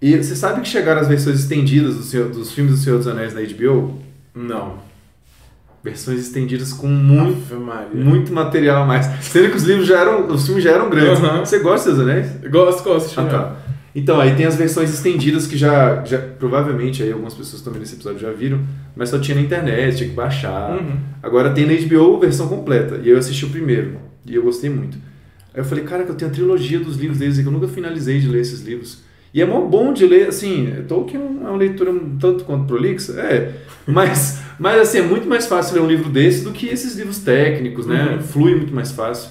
E 0.00 0.16
você 0.16 0.34
sabe 0.34 0.62
que 0.62 0.68
chegaram 0.68 1.00
as 1.00 1.08
versões 1.08 1.40
estendidas 1.40 1.96
do 1.96 2.02
Senhor, 2.02 2.28
dos 2.30 2.52
filmes 2.52 2.72
do 2.72 2.78
Senhor 2.78 2.96
dos 2.96 3.06
Anéis 3.06 3.34
na 3.34 3.40
HBO? 3.42 3.98
Não. 4.34 4.78
versões 5.82 6.20
estendidas 6.20 6.72
com 6.72 6.86
muito, 6.86 7.54
muito 7.94 8.32
material 8.32 8.82
a 8.82 8.86
mais. 8.86 9.06
Sendo 9.22 9.50
que 9.50 9.56
os 9.56 9.64
livros 9.64 9.86
já 9.86 10.00
eram, 10.00 10.26
os 10.26 10.46
filmes 10.46 10.64
já 10.64 10.70
eram 10.70 10.88
grandes. 10.88 11.22
Aham. 11.22 11.44
Você 11.44 11.58
gosta 11.58 11.90
dos 11.90 12.00
Anéis? 12.00 12.28
Gosto, 12.50 12.84
gosto. 12.84 13.20
Ah, 13.20 13.24
tá. 13.24 13.56
Então, 13.94 14.20
aí 14.20 14.36
tem 14.36 14.46
as 14.46 14.54
versões 14.54 14.88
estendidas 14.88 15.46
que 15.46 15.56
já, 15.56 16.04
já 16.04 16.18
provavelmente 16.18 17.02
aí 17.02 17.10
algumas 17.10 17.34
pessoas 17.34 17.60
também 17.60 17.80
nesse 17.80 17.94
episódio 17.94 18.20
já 18.20 18.30
viram, 18.30 18.60
mas 18.94 19.08
só 19.08 19.18
tinha 19.18 19.34
na 19.34 19.40
internet, 19.42 19.96
tinha 19.96 20.08
que 20.08 20.14
baixar. 20.14 20.78
Uhum. 20.78 20.96
Agora 21.22 21.50
tem 21.50 21.66
na 21.66 21.72
HBO 21.72 22.20
versão 22.20 22.46
completa, 22.46 23.00
e 23.02 23.08
eu 23.08 23.18
assisti 23.18 23.44
o 23.44 23.50
primeiro, 23.50 23.96
e 24.24 24.34
eu 24.34 24.42
gostei 24.44 24.70
muito. 24.70 24.96
Aí 25.52 25.60
eu 25.60 25.64
falei, 25.64 25.84
cara, 25.84 26.04
que 26.04 26.10
eu 26.10 26.14
tenho 26.14 26.30
a 26.30 26.34
trilogia 26.34 26.80
dos 26.80 26.96
livros 26.96 27.18
deles, 27.18 27.38
e 27.38 27.42
que 27.42 27.48
eu 27.48 27.52
nunca 27.52 27.68
finalizei 27.68 28.20
de 28.20 28.28
ler 28.28 28.40
esses 28.40 28.62
livros. 28.62 29.02
E 29.32 29.40
é 29.40 29.46
mó 29.46 29.60
bom 29.60 29.92
de 29.92 30.06
ler, 30.06 30.28
assim, 30.28 30.84
Tolkien 30.88 31.22
é 31.22 31.24
uma 31.24 31.56
leitura 31.56 31.90
um 31.90 32.18
tanto 32.18 32.44
quanto 32.44 32.64
prolixa, 32.66 33.20
é, 33.20 33.54
mas, 33.86 34.40
mas 34.58 34.80
assim, 34.80 34.98
é 34.98 35.02
muito 35.02 35.28
mais 35.28 35.46
fácil 35.46 35.76
ler 35.76 35.82
um 35.82 35.86
livro 35.86 36.10
desse 36.10 36.42
do 36.42 36.50
que 36.50 36.66
esses 36.66 36.96
livros 36.96 37.18
técnicos, 37.18 37.86
né? 37.86 38.14
Uhum. 38.16 38.22
Flui 38.22 38.54
muito 38.56 38.74
mais 38.74 38.90
fácil. 38.90 39.30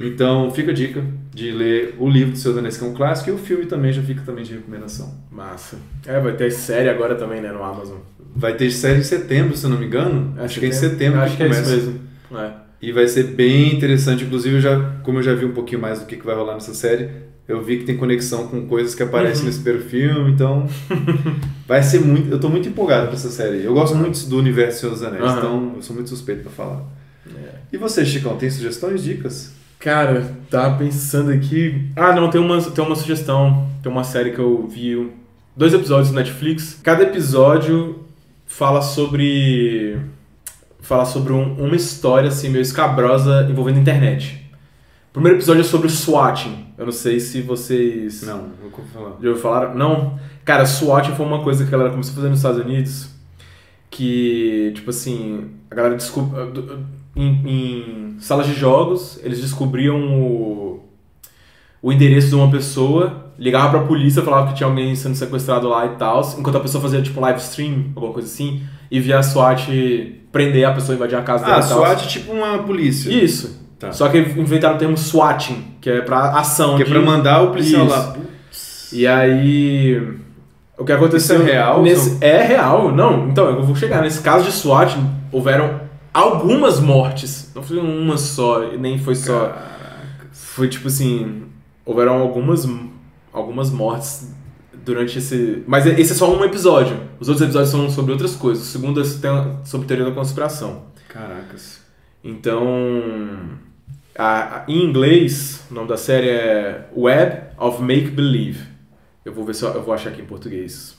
Então, 0.00 0.50
fica 0.50 0.72
a 0.72 0.74
dica 0.74 1.04
de 1.32 1.52
ler 1.52 1.94
o 1.98 2.08
livro 2.08 2.32
do 2.32 2.38
Senhor 2.38 2.54
dos 2.54 2.58
Anéis, 2.58 2.76
que 2.76 2.84
é 2.84 2.88
um 2.88 2.94
clássico, 2.94 3.30
e 3.30 3.32
o 3.32 3.38
filme 3.38 3.66
também 3.66 3.92
já 3.92 4.02
fica 4.02 4.22
também 4.22 4.42
de 4.42 4.54
recomendação. 4.54 5.14
Massa. 5.30 5.76
É, 6.06 6.18
vai 6.18 6.32
ter 6.32 6.50
série 6.50 6.88
agora 6.88 7.14
também, 7.14 7.40
né, 7.40 7.52
no 7.52 7.62
Amazon. 7.62 7.98
Vai 8.34 8.54
ter 8.54 8.70
série 8.70 9.00
em 9.00 9.04
setembro, 9.04 9.56
se 9.56 9.64
eu 9.64 9.70
não 9.70 9.78
me 9.78 9.86
engano. 9.86 10.34
Acho 10.38 10.58
que 10.58 10.66
é 10.66 10.68
em 10.70 10.72
setembro 10.72 11.20
Acho 11.20 11.36
que 11.36 11.36
que 11.36 11.42
é 11.42 11.48
isso 11.48 11.62
começa. 11.62 11.76
mesmo. 11.76 12.00
É. 12.32 12.65
E 12.80 12.92
vai 12.92 13.08
ser 13.08 13.24
bem 13.34 13.74
interessante. 13.74 14.24
Inclusive, 14.24 14.56
eu 14.56 14.60
já, 14.60 14.78
como 15.02 15.18
eu 15.18 15.22
já 15.22 15.34
vi 15.34 15.44
um 15.44 15.52
pouquinho 15.52 15.80
mais 15.80 16.00
do 16.00 16.06
que, 16.06 16.16
que 16.16 16.26
vai 16.26 16.34
rolar 16.34 16.54
nessa 16.54 16.74
série, 16.74 17.08
eu 17.48 17.62
vi 17.62 17.78
que 17.78 17.84
tem 17.84 17.96
conexão 17.96 18.48
com 18.48 18.66
coisas 18.66 18.94
que 18.94 19.02
aparecem 19.02 19.46
Uhum. 19.46 19.46
nesse 19.46 19.78
filme, 19.88 20.32
então 20.32 20.66
vai 21.66 21.82
ser 21.82 22.00
muito. 22.00 22.30
Eu 22.30 22.38
tô 22.40 22.48
muito 22.48 22.68
empolgado 22.68 23.06
pra 23.06 23.14
essa 23.16 23.30
série. 23.30 23.64
Eu 23.64 23.72
gosto 23.72 23.96
muito 23.96 24.18
do 24.28 24.36
universo 24.38 24.80
Senhor 24.80 24.92
dos 24.92 25.02
Anéis, 25.02 25.24
Aham. 25.24 25.38
então 25.38 25.72
eu 25.76 25.82
sou 25.82 25.94
muito 25.94 26.08
suspeito 26.10 26.42
pra 26.42 26.50
falar. 26.52 26.82
É. 27.28 27.50
E 27.72 27.76
você, 27.76 28.04
Chicão, 28.04 28.36
tem 28.36 28.50
sugestões, 28.50 29.02
dicas? 29.02 29.52
Cara, 29.78 30.34
tava 30.50 30.78
pensando 30.78 31.30
aqui. 31.30 31.88
Ah, 31.94 32.12
não, 32.14 32.30
tem 32.30 32.40
uma, 32.40 32.60
tem 32.62 32.84
uma 32.84 32.96
sugestão. 32.96 33.68
Tem 33.82 33.90
uma 33.92 34.04
série 34.04 34.30
que 34.32 34.38
eu 34.38 34.66
vi. 34.66 35.10
Dois 35.56 35.72
episódios 35.72 36.10
no 36.10 36.16
Netflix. 36.16 36.78
Cada 36.82 37.02
episódio 37.04 38.00
fala 38.46 38.80
sobre. 38.82 39.96
Fala 40.86 41.04
sobre 41.04 41.32
um- 41.32 41.54
uma 41.54 41.74
história 41.74 42.28
assim, 42.28 42.48
meio 42.48 42.62
escabrosa 42.62 43.46
envolvendo 43.50 43.78
a 43.78 43.80
internet. 43.80 44.46
O 45.10 45.12
primeiro 45.14 45.38
episódio 45.38 45.60
é 45.62 45.64
sobre 45.64 45.86
o 45.86 45.90
swatting. 45.90 46.66
Eu 46.78 46.84
não 46.86 46.92
sei 46.92 47.18
se 47.18 47.40
vocês. 47.42 48.22
Não, 48.22 48.50
vou 48.60 48.70
falar. 48.92 49.10
Já 49.20 49.28
ouviu 49.28 49.36
falar? 49.36 49.74
Não. 49.74 50.18
Cara, 50.44 50.64
SWAT 50.66 51.08
foi 51.16 51.26
uma 51.26 51.42
coisa 51.42 51.64
que 51.64 51.68
a 51.68 51.72
galera 51.72 51.90
começou 51.90 52.12
a 52.12 52.16
fazer 52.16 52.28
nos 52.28 52.38
Estados 52.38 52.60
Unidos 52.60 53.08
que, 53.90 54.72
tipo 54.74 54.90
assim, 54.90 55.50
a 55.70 55.74
galera 55.74 55.96
descobriu. 55.96 56.86
Em, 57.16 57.40
em 57.46 58.16
salas 58.20 58.46
de 58.46 58.52
jogos, 58.54 59.18
eles 59.24 59.40
descobriam 59.40 59.96
o, 60.20 60.84
o 61.82 61.90
endereço 61.90 62.28
de 62.28 62.34
uma 62.34 62.50
pessoa, 62.50 63.32
ligavam 63.38 63.70
pra 63.70 63.88
polícia, 63.88 64.22
falavam 64.22 64.48
que 64.50 64.54
tinha 64.58 64.68
alguém 64.68 64.94
sendo 64.94 65.14
sequestrado 65.14 65.66
lá 65.66 65.86
e 65.86 65.96
tal, 65.96 66.20
enquanto 66.38 66.56
a 66.56 66.60
pessoa 66.60 66.82
fazia, 66.82 67.00
tipo, 67.00 67.18
live 67.20 67.40
stream, 67.40 67.86
alguma 67.96 68.12
coisa 68.12 68.28
assim, 68.28 68.62
e 68.90 69.00
via 69.00 69.18
a 69.18 69.22
SWAT 69.22 69.68
prender 70.32 70.64
a 70.66 70.72
pessoa, 70.72 70.94
invadir 70.96 71.16
a 71.18 71.22
casa 71.22 71.44
dela 71.44 71.56
Ah, 71.56 71.64
e 71.64 71.68
tal. 71.68 71.78
SWAT 71.78 72.02
é 72.04 72.06
tipo 72.06 72.32
uma 72.32 72.58
polícia. 72.58 73.10
Isso. 73.10 73.64
Tá. 73.78 73.92
Só 73.92 74.08
que 74.08 74.18
inventaram 74.18 74.76
o 74.76 74.78
termo 74.78 74.96
SWATing, 74.96 75.62
que 75.80 75.90
é 75.90 76.00
pra 76.00 76.30
ação. 76.38 76.76
Que 76.76 76.82
é 76.82 76.84
de- 76.86 76.90
pra 76.92 77.00
mandar 77.02 77.42
o 77.42 77.48
policial 77.50 77.86
Isso. 77.86 77.94
lá. 77.96 78.16
E 78.92 79.06
aí. 79.06 80.02
O 80.78 80.84
que 80.84 80.92
aconteceu. 80.92 81.36
Isso 81.40 81.48
é 81.48 81.52
real? 81.52 81.82
Nesse, 81.82 82.18
É 82.24 82.42
real. 82.42 82.92
Não, 82.92 83.28
então, 83.28 83.46
eu 83.46 83.62
vou 83.62 83.74
chegar. 83.76 84.02
Nesse 84.02 84.20
caso 84.20 84.44
de 84.44 84.52
SWAT, 84.52 84.96
houveram 85.32 85.80
algumas 86.12 86.80
mortes. 86.80 87.50
Não 87.54 87.62
foi 87.62 87.78
uma 87.78 88.16
só, 88.16 88.60
nem 88.78 88.98
foi 88.98 89.14
só. 89.14 89.40
Caraca. 89.48 90.26
Foi 90.32 90.68
tipo 90.68 90.88
assim. 90.88 91.42
Houveram 91.84 92.14
algumas, 92.20 92.66
algumas 93.32 93.70
mortes 93.70 94.34
durante 94.86 95.18
esse. 95.18 95.62
Mas 95.66 95.84
esse 95.84 96.12
é 96.12 96.14
só 96.14 96.34
um 96.34 96.42
episódio. 96.44 96.96
Os 97.20 97.28
outros 97.28 97.42
episódios 97.44 97.70
são 97.70 97.90
sobre 97.90 98.12
outras 98.12 98.34
coisas. 98.36 98.64
O 98.64 98.66
segundo 98.70 99.00
é 99.02 99.04
sobre 99.66 99.86
teoria 99.86 100.06
da 100.06 100.12
conspiração. 100.12 100.84
Caracas. 101.08 101.80
Então, 102.24 102.64
a- 104.16 104.58
a- 104.58 104.64
em 104.68 104.82
inglês, 104.84 105.64
o 105.70 105.74
nome 105.74 105.88
da 105.88 105.96
série 105.96 106.28
é 106.28 106.86
Web 106.96 107.36
of 107.58 107.82
Make 107.82 108.10
Believe. 108.10 108.60
Eu 109.24 109.32
vou 109.34 109.44
ver 109.44 109.54
se 109.54 109.64
eu, 109.64 109.70
eu 109.70 109.82
vou 109.82 109.92
achar 109.92 110.10
aqui 110.10 110.22
em 110.22 110.26
português. 110.26 110.96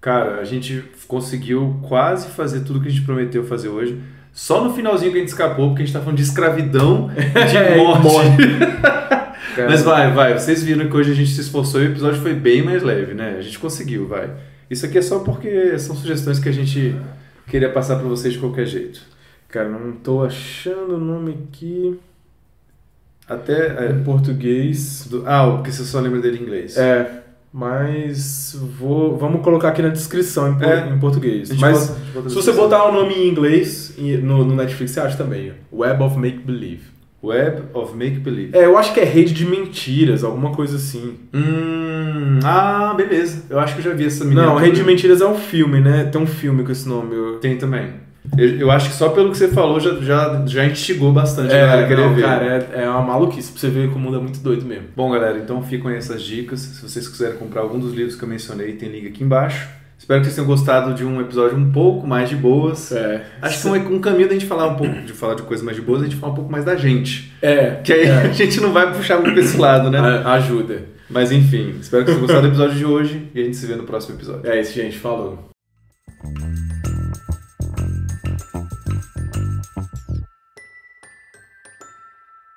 Cara, 0.00 0.40
a 0.40 0.44
gente 0.44 0.84
conseguiu 1.08 1.80
quase 1.88 2.28
fazer 2.28 2.60
tudo 2.60 2.80
que 2.80 2.88
a 2.88 2.90
gente 2.90 3.04
prometeu 3.04 3.42
fazer 3.44 3.68
hoje. 3.68 3.98
Só 4.32 4.62
no 4.62 4.72
finalzinho 4.72 5.10
que 5.10 5.16
a 5.18 5.20
gente 5.20 5.30
escapou, 5.30 5.68
porque 5.70 5.82
a 5.82 5.84
gente 5.86 5.92
tá 5.94 6.00
falando 6.00 6.16
de 6.18 6.22
escravidão 6.22 7.08
de 7.50 7.56
É, 7.56 7.76
morte. 7.76 8.42
Cara, 9.58 9.70
Mas 9.70 9.82
vai, 9.82 10.12
vai. 10.12 10.38
Vocês 10.38 10.62
viram 10.62 10.88
que 10.88 10.96
hoje 10.96 11.10
a 11.10 11.14
gente 11.14 11.30
se 11.30 11.40
esforçou 11.40 11.82
e 11.82 11.86
o 11.88 11.90
episódio 11.90 12.20
foi 12.20 12.32
bem 12.32 12.62
mais 12.62 12.80
leve, 12.80 13.12
né? 13.12 13.34
A 13.38 13.42
gente 13.42 13.58
conseguiu, 13.58 14.06
vai. 14.06 14.30
Isso 14.70 14.86
aqui 14.86 14.98
é 14.98 15.02
só 15.02 15.18
porque 15.18 15.76
são 15.80 15.96
sugestões 15.96 16.38
que 16.38 16.48
a 16.48 16.52
gente 16.52 16.94
queria 17.48 17.68
passar 17.68 17.96
pra 17.96 18.06
vocês 18.06 18.34
de 18.34 18.38
qualquer 18.38 18.66
jeito. 18.66 19.00
Cara, 19.48 19.68
não 19.68 19.90
tô 19.92 20.22
achando 20.22 20.94
o 20.94 21.00
nome 21.00 21.36
aqui 21.50 21.98
Até. 23.28 23.86
é, 23.86 23.90
em 23.90 24.04
português. 24.04 25.08
do- 25.10 25.24
ah, 25.26 25.50
porque 25.56 25.72
você 25.72 25.82
só 25.82 25.98
lembra 25.98 26.20
dele 26.20 26.38
em 26.38 26.42
inglês. 26.42 26.76
É, 26.76 27.22
mas 27.52 28.56
vou, 28.78 29.16
vamos 29.18 29.42
colocar 29.42 29.70
aqui 29.70 29.82
na 29.82 29.88
descrição 29.88 30.52
em, 30.52 30.54
por- 30.54 30.68
É. 30.68 30.88
em 30.88 30.98
português. 31.00 31.50
Mas 31.58 31.88
bota- 31.88 32.00
bota 32.14 32.28
se 32.28 32.34
você 32.36 32.52
botar 32.52 32.84
o 32.84 32.92
nome 32.92 33.14
em 33.14 33.28
inglês 33.28 33.94
no, 34.22 34.44
no 34.44 34.54
Netflix, 34.54 34.92
você 34.92 35.00
acha 35.00 35.16
também. 35.16 35.52
Web 35.72 36.02
of 36.02 36.16
Make 36.16 36.38
Believe. 36.38 36.96
Web 37.22 37.62
of 37.74 37.94
Make 37.96 38.20
Believe. 38.20 38.56
É, 38.56 38.64
eu 38.64 38.78
acho 38.78 38.94
que 38.94 39.00
é 39.00 39.04
rede 39.04 39.34
de 39.34 39.44
mentiras, 39.44 40.22
alguma 40.22 40.52
coisa 40.52 40.76
assim. 40.76 41.14
Hum. 41.34 42.38
Ah, 42.44 42.94
beleza. 42.96 43.44
Eu 43.50 43.58
acho 43.58 43.74
que 43.74 43.80
eu 43.80 43.84
já 43.90 43.92
vi 43.96 44.06
essa 44.06 44.24
menina. 44.24 44.46
Não, 44.46 44.56
Rede 44.56 44.76
de 44.76 44.84
Mentiras 44.84 45.20
é 45.20 45.26
um 45.26 45.34
filme, 45.34 45.80
né? 45.80 46.04
Tem 46.04 46.20
um 46.20 46.26
filme 46.26 46.62
com 46.62 46.70
esse 46.70 46.88
nome. 46.88 47.14
Eu... 47.16 47.38
Tem 47.40 47.56
também. 47.56 47.90
Eu, 48.36 48.48
eu 48.58 48.70
acho 48.70 48.90
que 48.90 48.94
só 48.94 49.08
pelo 49.08 49.30
que 49.30 49.38
você 49.38 49.48
falou 49.48 49.80
já, 49.80 49.94
já, 50.00 50.44
já 50.46 50.64
instigou 50.66 51.10
bastante 51.12 51.52
a 51.52 51.58
galera 51.58 51.80
a 51.80 51.84
É, 51.84 51.88
querer 51.88 52.02
não, 52.06 52.14
ver. 52.14 52.22
cara, 52.22 52.68
é, 52.72 52.82
é 52.84 52.90
uma 52.90 53.02
maluquice 53.02 53.50
pra 53.50 53.60
você 53.60 53.68
ver 53.70 53.88
que 53.88 53.94
o 53.96 53.98
mundo 53.98 54.16
é 54.18 54.20
muito 54.20 54.38
doido 54.40 54.64
mesmo. 54.66 54.84
Bom, 54.94 55.10
galera, 55.10 55.38
então 55.38 55.62
ficam 55.62 55.90
aí 55.90 55.96
essas 55.96 56.22
dicas. 56.22 56.60
Se 56.60 56.82
vocês 56.88 57.08
quiserem 57.08 57.36
comprar 57.38 57.62
algum 57.62 57.78
dos 57.78 57.94
livros 57.94 58.14
que 58.16 58.22
eu 58.22 58.28
mencionei, 58.28 58.72
tem 58.74 58.90
link 58.90 59.06
aqui 59.08 59.24
embaixo. 59.24 59.66
Espero 59.98 60.20
que 60.20 60.26
vocês 60.26 60.36
tenham 60.36 60.46
gostado 60.46 60.94
de 60.94 61.04
um 61.04 61.20
episódio 61.20 61.58
um 61.58 61.70
pouco 61.72 62.06
mais 62.06 62.28
de 62.30 62.36
boas. 62.36 62.92
É. 62.92 63.24
Acho 63.42 63.60
que 63.60 63.68
um, 63.68 63.96
um 63.96 64.00
caminho 64.00 64.28
da 64.28 64.34
gente 64.34 64.46
falar 64.46 64.68
um 64.68 64.74
pouco, 64.76 64.94
de 65.02 65.12
falar 65.12 65.34
de 65.34 65.42
coisas 65.42 65.62
mais 65.64 65.76
de 65.76 65.82
boas, 65.82 66.00
a 66.02 66.04
gente 66.04 66.16
falar 66.16 66.32
um 66.32 66.36
pouco 66.36 66.50
mais 66.50 66.64
da 66.64 66.76
gente. 66.76 67.32
É, 67.42 67.72
Que 67.84 67.92
aí 67.92 68.02
é. 68.04 68.12
a 68.28 68.32
gente 68.32 68.60
não 68.60 68.72
vai 68.72 68.90
puxar 68.92 69.16
muito 69.18 69.32
pra 69.32 69.42
esse 69.42 69.56
lado, 69.58 69.90
né? 69.90 69.98
A- 69.98 70.32
ajuda. 70.34 70.86
Mas 71.10 71.32
enfim, 71.32 71.74
espero 71.80 72.04
que 72.04 72.10
vocês 72.12 72.16
tenham 72.16 72.20
gostado 72.20 72.42
do 72.42 72.48
episódio 72.48 72.76
de 72.76 72.84
hoje 72.84 73.28
e 73.34 73.40
a 73.40 73.44
gente 73.44 73.56
se 73.56 73.66
vê 73.66 73.74
no 73.74 73.84
próximo 73.84 74.14
episódio. 74.16 74.48
É 74.50 74.60
isso, 74.60 74.72
gente. 74.72 74.96
Falou. 74.98 75.48